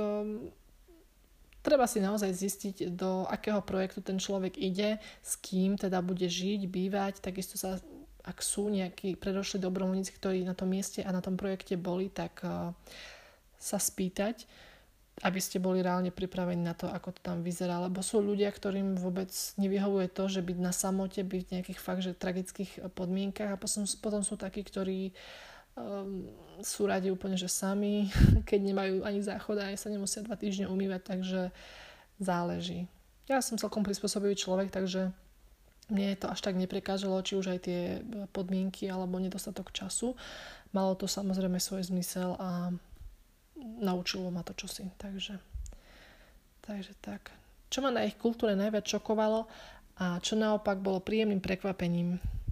treba 1.62 1.86
si 1.86 2.02
naozaj 2.02 2.30
zistiť, 2.34 2.74
do 2.98 3.26
akého 3.30 3.62
projektu 3.62 4.02
ten 4.02 4.18
človek 4.18 4.58
ide, 4.58 4.98
s 5.22 5.38
kým 5.38 5.78
teda 5.78 6.02
bude 6.02 6.26
žiť, 6.26 6.66
bývať, 6.66 7.22
takisto 7.22 7.54
sa 7.54 7.78
ak 8.22 8.38
sú 8.38 8.70
nejakí 8.70 9.18
predošli 9.18 9.58
dobrovoľníci, 9.58 10.14
ktorí 10.14 10.46
na 10.46 10.54
tom 10.54 10.70
mieste 10.70 11.02
a 11.02 11.10
na 11.10 11.18
tom 11.18 11.34
projekte 11.34 11.74
boli, 11.74 12.06
tak 12.06 12.38
uh, 12.46 12.70
sa 13.58 13.78
spýtať, 13.82 14.46
aby 15.20 15.40
ste 15.44 15.60
boli 15.60 15.84
reálne 15.84 16.08
pripravení 16.08 16.64
na 16.64 16.72
to, 16.72 16.88
ako 16.88 17.12
to 17.12 17.20
tam 17.20 17.44
vyzerá. 17.44 17.84
Lebo 17.84 18.00
sú 18.00 18.24
ľudia, 18.24 18.48
ktorým 18.48 18.96
vôbec 18.96 19.28
nevyhovuje 19.60 20.08
to, 20.08 20.24
že 20.32 20.40
byť 20.40 20.58
na 20.58 20.72
samote, 20.72 21.20
byť 21.20 21.42
v 21.44 21.52
nejakých 21.52 21.80
fakt, 21.84 22.00
že 22.00 22.16
tragických 22.16 22.88
podmienkach 22.96 23.52
a 23.52 23.60
potom, 23.60 23.84
potom 24.00 24.24
sú 24.24 24.40
takí, 24.40 24.64
ktorí 24.64 25.12
um, 25.76 26.24
sú 26.64 26.88
radi 26.88 27.12
úplne, 27.12 27.36
že 27.36 27.52
sami, 27.52 28.08
keď 28.48 28.60
nemajú 28.72 28.94
ani 29.04 29.20
záchod 29.20 29.60
a 29.60 29.68
aj 29.68 29.84
sa 29.84 29.92
nemusia 29.92 30.24
dva 30.24 30.40
týždne 30.40 30.72
umývať, 30.72 31.04
takže 31.04 31.40
záleží. 32.16 32.88
Ja 33.28 33.44
som 33.44 33.60
celkom 33.60 33.84
prispôsobivý 33.84 34.34
človek, 34.34 34.72
takže 34.72 35.12
mne 35.92 36.16
to 36.16 36.32
až 36.32 36.40
tak 36.40 36.56
neprekážalo, 36.56 37.20
či 37.20 37.36
už 37.36 37.52
aj 37.52 37.58
tie 37.68 37.80
podmienky 38.32 38.88
alebo 38.88 39.20
nedostatok 39.20 39.74
času. 39.76 40.16
Malo 40.72 40.96
to 40.96 41.04
samozrejme 41.04 41.60
svoj 41.60 41.84
zmysel 41.84 42.38
a 42.40 42.72
naučilo 43.62 44.28
ma 44.28 44.42
to 44.42 44.52
čosi. 44.52 44.90
Takže, 44.98 45.38
takže 46.60 46.92
tak. 47.00 47.30
Čo 47.72 47.80
ma 47.80 47.90
na 47.94 48.04
ich 48.04 48.18
kultúre 48.20 48.52
najviac 48.52 48.84
šokovalo 48.84 49.48
a 50.02 50.18
čo 50.20 50.36
naopak 50.36 50.82
bolo 50.82 51.00
príjemným 51.00 51.40
prekvapením 51.40 52.20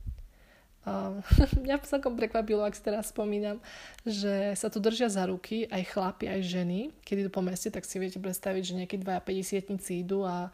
Uh, 0.81 1.21
mňa 1.61 1.85
celkom 1.85 2.17
prekvapilo, 2.17 2.65
ak 2.65 2.73
si 2.73 2.81
teraz 2.81 3.13
spomínam, 3.13 3.61
že 4.01 4.57
sa 4.57 4.73
tu 4.73 4.81
držia 4.81 5.13
za 5.13 5.29
ruky 5.29 5.69
aj 5.69 5.93
chlapi, 5.93 6.25
aj 6.25 6.41
ženy. 6.41 6.89
Keď 7.05 7.17
idú 7.21 7.31
po 7.31 7.45
meste, 7.45 7.69
tak 7.69 7.85
si 7.85 8.01
viete 8.01 8.17
predstaviť, 8.17 8.63
že 8.65 8.79
nejakí 8.81 8.97
dvaja 8.97 9.21
50 9.21 9.77
idú 10.01 10.25
a 10.25 10.49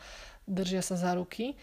držia 0.51 0.83
sa 0.83 0.99
za 0.99 1.15
ruky. 1.15 1.55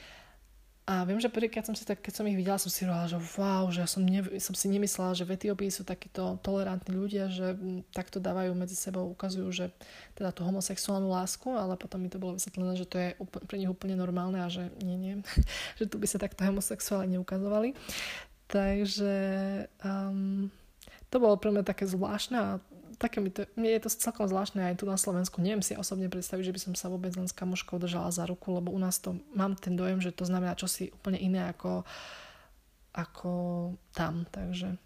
A 0.84 1.08
viem, 1.08 1.16
že 1.16 1.32
prvýkrát 1.32 1.64
som 1.64 1.72
si 1.72 1.88
tak, 1.88 2.04
keď 2.04 2.14
som 2.20 2.28
ich 2.28 2.36
videla, 2.36 2.60
som 2.60 2.68
si 2.68 2.84
hovorila, 2.84 3.08
že 3.08 3.16
wow, 3.40 3.72
že 3.72 3.80
ja 3.80 3.88
som, 3.88 4.04
ne, 4.04 4.20
som 4.36 4.52
si 4.52 4.68
nemyslela, 4.68 5.16
že 5.16 5.24
v 5.24 5.40
Etiópii 5.40 5.72
sú 5.72 5.88
takíto 5.88 6.36
tolerantní 6.44 6.92
ľudia, 6.92 7.32
že 7.32 7.56
takto 7.96 8.20
dávajú 8.20 8.52
medzi 8.52 8.76
sebou, 8.76 9.08
ukazujú, 9.16 9.48
že 9.56 9.66
teda 10.12 10.36
tú 10.36 10.44
homosexuálnu 10.44 11.08
lásku, 11.08 11.48
ale 11.56 11.80
potom 11.80 12.04
mi 12.04 12.12
to 12.12 12.20
bolo 12.20 12.36
vysvetlené, 12.36 12.76
že 12.76 12.84
to 12.84 13.00
je 13.00 13.16
pre 13.48 13.56
nich 13.64 13.72
úplne 13.72 13.96
normálne 13.96 14.44
a 14.44 14.52
že 14.52 14.76
nie, 14.84 15.00
nie, 15.00 15.16
že 15.80 15.88
tu 15.88 15.96
by 15.96 16.04
sa 16.04 16.20
takto 16.20 16.44
homosexuáli 16.44 17.16
neukazovali. 17.16 17.80
Takže 18.52 19.16
um, 19.88 20.52
to 21.08 21.16
bolo 21.24 21.40
pre 21.40 21.56
mňa 21.56 21.64
také 21.64 21.88
zvláštne 21.88 22.38
a 22.38 22.50
také 22.98 23.22
mi 23.22 23.30
to, 23.30 23.46
mne 23.58 23.70
je 23.74 23.82
to 23.86 23.90
celkom 23.94 24.26
zvláštne 24.26 24.62
aj 24.62 24.80
tu 24.82 24.86
na 24.90 24.98
Slovensku. 25.00 25.40
Neviem 25.40 25.66
si 25.66 25.78
osobne 25.78 26.10
predstaviť, 26.10 26.50
že 26.50 26.56
by 26.56 26.60
som 26.60 26.74
sa 26.74 26.88
vôbec 26.90 27.14
len 27.14 27.30
s 27.30 27.36
kamoškou 27.36 27.82
držala 27.82 28.14
za 28.14 28.24
ruku, 28.26 28.54
lebo 28.54 28.74
u 28.74 28.80
nás 28.80 29.02
to 29.02 29.18
mám 29.34 29.58
ten 29.58 29.74
dojem, 29.76 30.00
že 30.00 30.16
to 30.16 30.26
znamená 30.26 30.58
čosi 30.58 30.94
úplne 30.94 31.20
iné 31.22 31.50
ako, 31.50 31.86
ako 32.94 33.32
tam. 33.94 34.26
Takže 34.30 34.78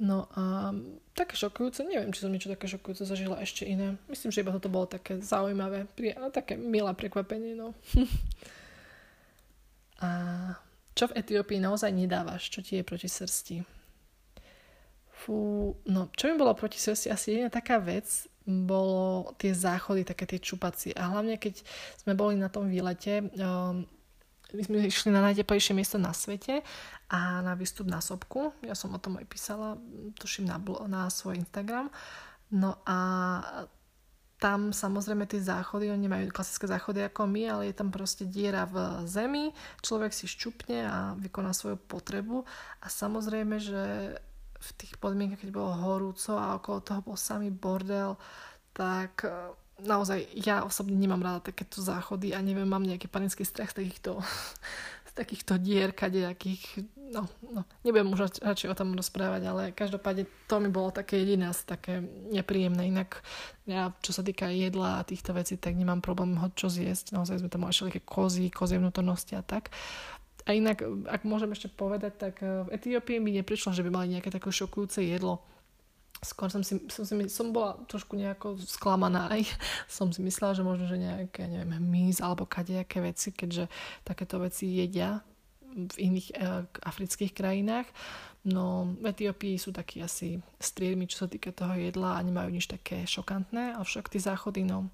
No 0.00 0.32
a 0.32 0.72
také 1.12 1.36
šokujúce, 1.36 1.84
neviem, 1.84 2.08
či 2.08 2.24
som 2.24 2.32
niečo 2.32 2.48
také 2.48 2.64
šokujúce 2.64 3.04
zažila 3.04 3.36
ešte 3.44 3.68
iné. 3.68 4.00
Myslím, 4.08 4.32
že 4.32 4.40
iba 4.40 4.48
toto 4.48 4.72
bolo 4.72 4.88
také 4.88 5.20
zaujímavé, 5.20 5.84
no, 6.16 6.32
také 6.32 6.56
milé 6.56 6.88
prekvapenie, 6.96 7.52
no. 7.52 7.76
a 10.00 10.08
čo 10.96 11.12
v 11.12 11.20
Etiópii 11.20 11.60
naozaj 11.60 11.92
nedávaš, 11.92 12.48
čo 12.48 12.64
ti 12.64 12.80
je 12.80 12.88
proti 12.88 13.12
srsti? 13.12 13.79
Fú, 15.20 15.76
no 15.84 16.08
čo 16.16 16.32
mi 16.32 16.40
bolo 16.40 16.56
proti 16.56 16.80
srsti, 16.80 17.12
asi 17.12 17.36
jedna 17.36 17.52
taká 17.52 17.76
vec, 17.76 18.08
bolo 18.48 19.30
tie 19.36 19.52
záchody, 19.52 20.02
také 20.02 20.24
tie 20.24 20.40
čupacie. 20.40 20.96
A 20.96 21.12
hlavne, 21.12 21.36
keď 21.36 21.60
sme 22.00 22.16
boli 22.16 22.40
na 22.40 22.48
tom 22.48 22.72
výlete, 22.72 23.28
um, 23.36 23.84
my 24.50 24.62
sme 24.64 24.88
išli 24.88 25.14
na 25.14 25.22
najteplejšie 25.22 25.76
miesto 25.76 26.00
na 26.00 26.10
svete 26.10 26.64
a 27.12 27.44
na 27.44 27.54
výstup 27.54 27.86
na 27.86 28.02
sopku. 28.02 28.50
Ja 28.66 28.74
som 28.74 28.96
o 28.96 29.02
tom 29.02 29.20
aj 29.20 29.26
písala, 29.30 29.78
tuším, 30.18 30.50
na, 30.50 30.58
na 30.90 31.06
svoj 31.12 31.38
Instagram. 31.38 31.92
No 32.50 32.82
a 32.82 32.98
tam 34.40 34.72
samozrejme 34.72 35.28
tie 35.28 35.44
záchody, 35.44 35.92
oni 35.92 36.08
majú 36.08 36.32
klasické 36.32 36.64
záchody 36.64 37.04
ako 37.04 37.28
my, 37.28 37.42
ale 37.46 37.62
je 37.70 37.76
tam 37.76 37.92
proste 37.92 38.24
diera 38.24 38.64
v 38.64 39.04
zemi, 39.04 39.52
človek 39.84 40.16
si 40.16 40.24
ščupne 40.24 40.78
a 40.88 40.96
vykoná 41.20 41.52
svoju 41.52 41.76
potrebu 41.76 42.48
a 42.80 42.86
samozrejme, 42.88 43.60
že 43.60 43.82
v 44.60 44.70
tých 44.76 45.00
podmienkach, 45.00 45.40
keď 45.40 45.50
bolo 45.56 45.72
horúco 45.72 46.36
a 46.36 46.60
okolo 46.60 46.84
toho 46.84 47.00
bol 47.00 47.16
samý 47.16 47.48
bordel, 47.48 48.20
tak 48.76 49.24
naozaj 49.84 50.28
ja 50.36 50.62
osobne 50.64 50.96
nemám 50.96 51.24
rada 51.24 51.40
takéto 51.52 51.80
záchody 51.80 52.36
a 52.36 52.44
neviem, 52.44 52.68
mám 52.68 52.84
nejaký 52.84 53.08
panický 53.08 53.44
strach 53.44 53.72
z 53.72 53.84
takýchto, 53.84 54.20
z 55.10 55.12
takýchto 55.16 55.56
dier, 55.58 55.90
kadejakých, 55.96 56.84
no, 57.10 57.26
no, 57.50 57.64
nebudem 57.82 58.12
už 58.12 58.40
radšej 58.40 58.70
o 58.70 58.78
tom 58.78 58.94
rozprávať, 58.94 59.42
ale 59.48 59.62
každopádne 59.72 60.28
to 60.46 60.56
mi 60.62 60.70
bolo 60.70 60.94
také 60.94 61.24
jediné 61.24 61.50
asi 61.50 61.64
také 61.66 62.04
nepríjemné. 62.30 62.92
Inak 62.92 63.24
ja, 63.66 63.90
čo 64.04 64.12
sa 64.14 64.22
týka 64.22 64.46
jedla 64.52 65.00
a 65.00 65.06
týchto 65.06 65.34
vecí, 65.34 65.56
tak 65.56 65.74
nemám 65.74 66.04
problém 66.04 66.36
ho 66.38 66.48
čo 66.54 66.70
zjesť. 66.70 67.16
Naozaj 67.16 67.42
sme 67.42 67.50
tam 67.50 67.66
mali 67.66 67.74
všelijaké 67.74 68.02
kozy, 68.04 68.52
kozie 68.52 68.78
vnútornosti 68.78 69.34
a 69.34 69.42
tak. 69.42 69.72
A 70.48 70.56
inak, 70.56 70.80
ak 71.08 71.22
môžem 71.28 71.52
ešte 71.52 71.68
povedať, 71.68 72.16
tak 72.16 72.34
v 72.40 72.68
Etiópii 72.72 73.20
mi 73.20 73.36
neprišlo, 73.36 73.76
že 73.76 73.84
by 73.84 73.90
mali 73.92 74.16
nejaké 74.16 74.32
také 74.32 74.48
šokujúce 74.48 75.04
jedlo. 75.04 75.44
Skôr 76.20 76.52
som 76.52 76.60
si, 76.60 76.76
som 76.92 77.08
si 77.08 77.16
som 77.32 77.48
bola 77.48 77.80
trošku 77.88 78.12
nejako 78.12 78.60
sklamaná. 78.60 79.32
Aj 79.32 79.40
som 79.88 80.12
si 80.12 80.20
myslela, 80.20 80.56
že 80.56 80.64
možno, 80.64 80.84
že 80.88 81.00
nejaké, 81.00 81.48
neviem, 81.48 81.80
mís 81.80 82.20
alebo 82.20 82.48
kadejaké 82.48 83.00
veci, 83.00 83.32
keďže 83.32 83.68
takéto 84.04 84.40
veci 84.40 84.68
jedia 84.68 85.24
v 85.70 85.96
iných 85.96 86.28
e, 86.34 86.66
afrických 86.82 87.32
krajinách. 87.32 87.86
No 88.48 88.96
v 88.96 89.12
Etiópii 89.12 89.60
sú 89.60 89.70
takí 89.70 90.00
asi 90.00 90.40
striedmi, 90.56 91.04
čo 91.04 91.24
sa 91.24 91.28
týka 91.28 91.52
toho 91.52 91.76
jedla 91.76 92.16
a 92.16 92.24
nemajú 92.24 92.48
nič 92.48 92.66
také 92.66 93.04
šokantné, 93.04 93.76
avšak 93.76 94.08
tie 94.08 94.20
záchody, 94.20 94.64
no. 94.64 94.88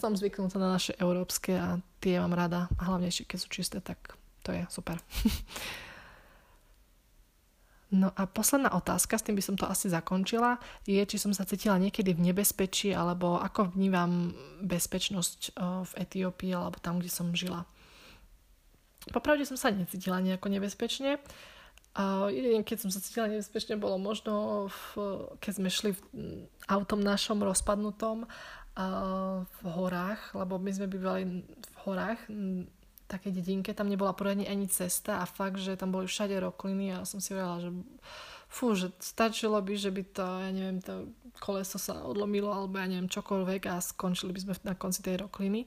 Som 0.00 0.16
zvyknutá 0.16 0.56
na 0.56 0.80
naše 0.80 0.96
európske 0.96 1.52
a 1.60 1.76
tie 2.00 2.16
mám 2.16 2.32
rada. 2.32 2.72
A 2.80 2.88
hlavne 2.88 3.12
keď 3.12 3.38
sú 3.38 3.48
čisté, 3.52 3.84
tak 3.84 4.16
to 4.44 4.52
je 4.52 4.62
super. 4.68 5.00
No 7.94 8.10
a 8.18 8.26
posledná 8.26 8.74
otázka, 8.74 9.14
s 9.14 9.22
tým 9.22 9.38
by 9.38 9.44
som 9.44 9.54
to 9.54 9.70
asi 9.70 9.86
zakončila, 9.86 10.58
je, 10.82 10.98
či 11.06 11.14
som 11.14 11.30
sa 11.30 11.46
cítila 11.46 11.78
niekedy 11.78 12.10
v 12.10 12.26
nebezpečí, 12.26 12.90
alebo 12.90 13.38
ako 13.38 13.70
vnímam 13.78 14.34
bezpečnosť 14.66 15.40
eh, 15.46 15.86
v 15.86 15.92
Etiópii, 16.02 16.50
alebo 16.58 16.82
tam, 16.82 16.98
kde 16.98 17.06
som 17.06 17.30
žila. 17.30 17.62
Popravde 19.14 19.46
som 19.46 19.54
sa 19.54 19.70
necítila 19.70 20.18
nejako 20.18 20.48
nebezpečne. 20.48 21.20
Jedine, 22.32 22.66
keď 22.66 22.88
som 22.88 22.90
sa 22.90 22.98
cítila 22.98 23.30
nebezpečne, 23.30 23.78
bolo 23.78 24.00
možno, 24.00 24.66
v, 24.66 24.86
keď 25.38 25.52
sme 25.54 25.68
šli 25.70 25.90
v 25.94 26.00
autom 26.66 26.98
našom 26.98 27.38
rozpadnutom 27.38 28.26
a 28.74 28.86
v 29.46 29.60
horách, 29.70 30.34
lebo 30.34 30.58
my 30.58 30.70
sme 30.74 30.90
bývali 30.90 31.46
v 31.46 31.76
horách 31.86 32.18
také 33.06 33.30
dedinke, 33.30 33.76
tam 33.76 33.92
nebola 33.92 34.16
poriadne 34.16 34.48
ani 34.48 34.68
cesta 34.68 35.20
a 35.20 35.28
fakt, 35.28 35.60
že 35.60 35.76
tam 35.76 35.92
boli 35.92 36.08
všade 36.08 36.36
rokliny 36.40 36.96
a 36.96 37.04
som 37.04 37.20
si 37.20 37.36
hovorila, 37.36 37.60
že 37.60 37.70
fú, 38.48 38.72
že 38.78 38.94
stačilo 39.02 39.58
by, 39.58 39.74
že 39.74 39.90
by 39.90 40.02
to, 40.14 40.24
ja 40.24 40.50
neviem, 40.54 40.78
to 40.78 41.10
koleso 41.42 41.76
sa 41.76 42.06
odlomilo 42.06 42.48
alebo 42.54 42.78
ja 42.78 42.86
neviem 42.86 43.10
čokoľvek 43.10 43.62
a 43.66 43.82
skončili 43.82 44.30
by 44.30 44.40
sme 44.40 44.54
na 44.62 44.74
konci 44.78 45.02
tej 45.02 45.26
rokliny. 45.26 45.66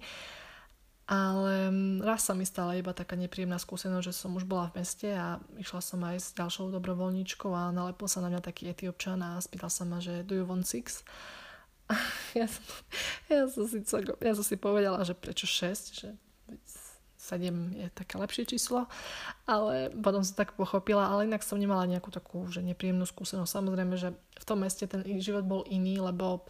Ale 1.07 1.71
mm, 1.71 2.03
raz 2.03 2.27
sa 2.27 2.35
mi 2.35 2.43
stala 2.43 2.75
iba 2.75 2.91
taká 2.91 3.15
nepríjemná 3.15 3.55
skúsenosť, 3.55 4.11
že 4.11 4.13
som 4.15 4.35
už 4.35 4.43
bola 4.43 4.67
v 4.67 4.83
meste 4.83 5.07
a 5.07 5.39
išla 5.55 5.79
som 5.79 6.03
aj 6.03 6.19
s 6.19 6.27
ďalšou 6.35 6.67
dobrovoľníčkou 6.75 7.47
a 7.55 7.71
nalepil 7.71 8.11
sa 8.11 8.19
na 8.19 8.27
mňa 8.27 8.43
taký 8.43 8.67
etiopčan 8.67 9.23
a 9.23 9.39
spýtal 9.39 9.71
sa 9.71 9.87
ma, 9.87 10.03
že 10.03 10.27
do 10.27 10.35
you 10.35 10.43
want 10.43 10.67
six? 10.67 11.07
ja 12.39 12.47
som, 12.51 12.63
ja 13.31 13.47
som, 13.47 13.63
si, 13.71 13.79
ja 14.19 14.33
som 14.35 14.43
si 14.43 14.55
povedala, 14.59 14.99
že 15.07 15.15
prečo 15.15 15.47
6, 15.47 15.95
že 15.95 16.11
7 17.27 17.75
je 17.75 17.87
také 17.91 18.15
lepšie 18.15 18.47
číslo, 18.47 18.87
ale 19.43 19.91
potom 19.91 20.23
som 20.23 20.39
tak 20.39 20.55
pochopila, 20.55 21.11
ale 21.11 21.27
inak 21.27 21.43
som 21.43 21.59
nemala 21.59 21.83
nejakú 21.83 22.07
takú 22.07 22.47
že 22.47 22.63
nepríjemnú 22.63 23.03
skúsenosť. 23.03 23.51
Samozrejme, 23.51 23.99
že 23.99 24.15
v 24.15 24.45
tom 24.47 24.63
meste 24.63 24.87
ten 24.87 25.03
život 25.19 25.43
bol 25.43 25.67
iný, 25.67 25.99
lebo 25.99 26.47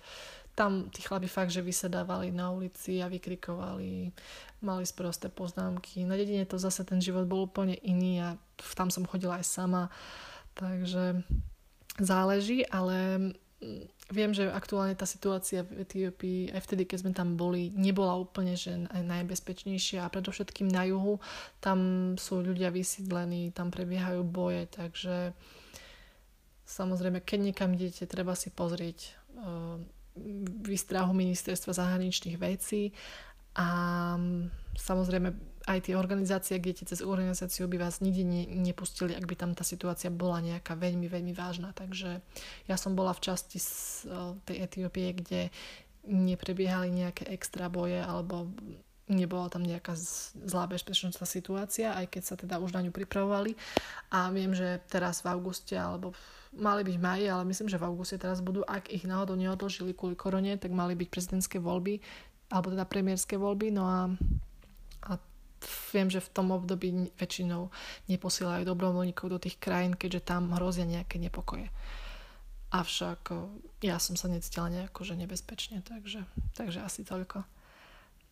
tam 0.57 0.89
tí 0.89 1.05
chlapi 1.05 1.29
fakt, 1.29 1.53
že 1.53 1.61
vysedávali 1.61 2.33
na 2.33 2.49
ulici 2.49 2.97
a 2.97 3.09
vykrikovali, 3.09 4.09
mali 4.65 4.83
sprosté 4.89 5.29
poznámky. 5.29 6.01
Na 6.01 6.17
dedine 6.17 6.49
to 6.49 6.57
zase 6.57 6.81
ten 6.81 6.97
život 6.97 7.29
bol 7.29 7.45
úplne 7.45 7.77
iný 7.85 8.21
a 8.25 8.29
tam 8.73 8.89
som 8.89 9.05
chodila 9.05 9.37
aj 9.37 9.45
sama, 9.45 9.93
takže 10.57 11.21
záleží, 12.01 12.65
ale 12.65 13.33
viem, 14.12 14.32
že 14.32 14.48
aktuálne 14.48 14.96
tá 14.96 15.04
situácia 15.04 15.67
v 15.67 15.84
Etiópii, 15.84 16.56
aj 16.56 16.63
vtedy, 16.63 16.88
keď 16.88 16.98
sme 17.04 17.12
tam 17.12 17.36
boli, 17.36 17.72
nebola 17.76 18.15
úplne 18.15 18.56
že 18.56 18.88
najbezpečnejšia. 18.88 20.04
A 20.04 20.12
predovšetkým 20.12 20.72
na 20.72 20.88
juhu, 20.88 21.20
tam 21.60 22.13
sú 22.15 22.39
ľudia 22.39 22.72
vysídlení, 22.72 23.52
tam 23.52 23.67
prebiehajú 23.67 24.24
boje, 24.24 24.72
takže 24.72 25.36
samozrejme, 26.63 27.24
keď 27.24 27.39
niekam 27.52 27.76
idete, 27.76 28.08
treba 28.08 28.36
si 28.36 28.52
pozrieť 28.52 29.15
uh, 29.36 29.80
výstrahu 30.63 31.12
ministerstva 31.12 31.76
zahraničných 31.76 32.38
vecí. 32.39 32.96
A 33.58 33.67
samozrejme 34.78 35.34
aj 35.67 35.91
tie 35.91 35.99
organizácie, 35.99 36.63
kde 36.63 36.88
cez 36.88 37.03
organizáciu 37.03 37.67
by 37.67 37.77
vás 37.77 37.99
nikdy 37.99 38.23
ne, 38.23 38.43
nepustili, 38.63 39.12
ak 39.12 39.27
by 39.27 39.36
tam 39.36 39.51
tá 39.51 39.67
situácia 39.67 40.08
bola 40.08 40.39
nejaká 40.39 40.80
veľmi, 40.80 41.12
veľmi 41.12 41.36
vážna. 41.36 41.75
Takže 41.75 42.23
ja 42.71 42.75
som 42.80 42.95
bola 42.95 43.12
v 43.12 43.23
časti 43.27 43.60
z 43.60 44.08
tej 44.47 44.63
Etiópie, 44.63 45.12
kde 45.12 45.51
neprebiehali 46.08 46.88
nejaké 46.88 47.27
extra 47.27 47.67
boje 47.67 47.99
alebo 47.99 48.47
nebola 49.08 49.47
tam 49.47 49.63
nejaká 49.63 49.95
zlá 50.43 50.67
bezpečnostná 50.67 51.23
situácia, 51.23 51.95
aj 51.95 52.12
keď 52.12 52.23
sa 52.23 52.36
teda 52.36 52.60
už 52.60 52.75
na 52.75 52.84
ňu 52.84 52.91
pripravovali. 52.91 53.56
A 54.12 54.27
viem, 54.36 54.51
že 54.51 54.84
teraz 54.91 55.23
v 55.23 55.32
auguste, 55.32 55.80
alebo 55.80 56.12
mali 56.51 56.84
byť 56.84 56.95
v 56.99 57.03
maji, 57.03 57.25
ale 57.32 57.43
myslím, 57.47 57.71
že 57.71 57.80
v 57.80 57.88
auguste 57.88 58.19
teraz 58.19 58.43
budú, 58.43 58.67
ak 58.67 58.91
ich 58.91 59.08
náhodou 59.08 59.39
neodložili 59.39 59.95
kvôli 59.95 60.19
korone, 60.19 60.60
tak 60.60 60.75
mali 60.75 60.95
byť 60.99 61.08
prezidentské 61.08 61.58
voľby, 61.60 62.03
alebo 62.51 62.67
teda 62.75 62.84
premiérske 62.84 63.39
voľby. 63.39 63.71
No 63.71 63.84
a 63.88 63.99
viem, 65.91 66.08
že 66.08 66.22
v 66.22 66.34
tom 66.34 66.54
období 66.54 67.12
väčšinou 67.17 67.74
neposielajú 68.08 68.63
dobrovoľníkov 68.67 69.28
do 69.32 69.39
tých 69.41 69.58
krajín, 69.58 69.98
keďže 69.98 70.28
tam 70.34 70.54
hrozia 70.54 70.86
nejaké 70.86 71.17
nepokoje. 71.17 71.70
Avšak 72.67 73.32
ja 73.80 73.96
som 73.98 74.20
sa 74.20 74.28
necítila 74.28 74.67
nejako 74.67 75.08
že 75.08 75.15
nebezpečne, 75.15 75.80
takže, 75.88 76.28
takže 76.54 76.84
asi 76.84 77.08
toľko. 77.08 77.48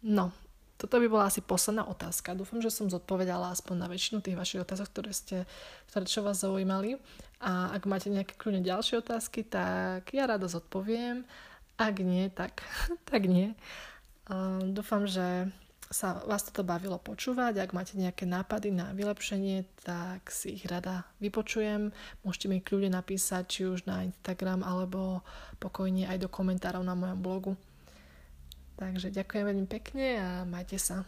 No, 0.06 0.36
toto 0.76 1.00
by 1.00 1.08
bola 1.08 1.32
asi 1.32 1.40
posledná 1.40 1.88
otázka. 1.88 2.36
Dúfam, 2.36 2.60
že 2.60 2.68
som 2.68 2.92
zodpovedala 2.92 3.56
aspoň 3.56 3.76
na 3.80 3.88
väčšinu 3.88 4.20
tých 4.20 4.36
vašich 4.36 4.60
otázok, 4.60 4.88
ktoré, 4.92 5.12
ste, 5.16 5.38
ktoré 5.88 6.04
čo 6.04 6.20
vás 6.20 6.44
zaujímali. 6.44 7.00
A 7.40 7.72
ak 7.72 7.88
máte 7.88 8.12
nejaké 8.12 8.36
kľúne 8.36 8.60
ďalšie 8.60 9.00
otázky, 9.00 9.48
tak 9.48 10.12
ja 10.12 10.28
rada 10.28 10.52
zodpoviem. 10.52 11.24
Ak 11.80 11.96
nie, 12.04 12.28
tak, 12.28 12.60
tak 13.10 13.24
nie. 13.24 13.56
Uh, 14.28 14.60
dúfam, 14.68 15.08
že 15.08 15.48
sa 15.90 16.22
vás 16.26 16.42
toto 16.46 16.66
bavilo 16.66 16.98
počúvať. 16.98 17.62
Ak 17.62 17.76
máte 17.78 17.94
nejaké 17.96 18.26
nápady 18.26 18.74
na 18.74 18.90
vylepšenie, 18.94 19.66
tak 19.86 20.34
si 20.34 20.58
ich 20.58 20.66
rada 20.66 21.06
vypočujem. 21.22 21.94
Môžete 22.26 22.48
mi 22.50 22.60
kľudne 22.62 22.98
napísať, 22.98 23.44
či 23.46 23.62
už 23.70 23.86
na 23.86 24.06
Instagram, 24.06 24.66
alebo 24.66 25.22
pokojne 25.62 26.10
aj 26.10 26.26
do 26.26 26.30
komentárov 26.30 26.82
na 26.82 26.98
mojom 26.98 27.20
blogu. 27.22 27.52
Takže 28.76 29.14
ďakujem 29.14 29.46
veľmi 29.46 29.68
pekne 29.72 30.08
a 30.20 30.30
majte 30.44 30.76
sa. 30.76 31.08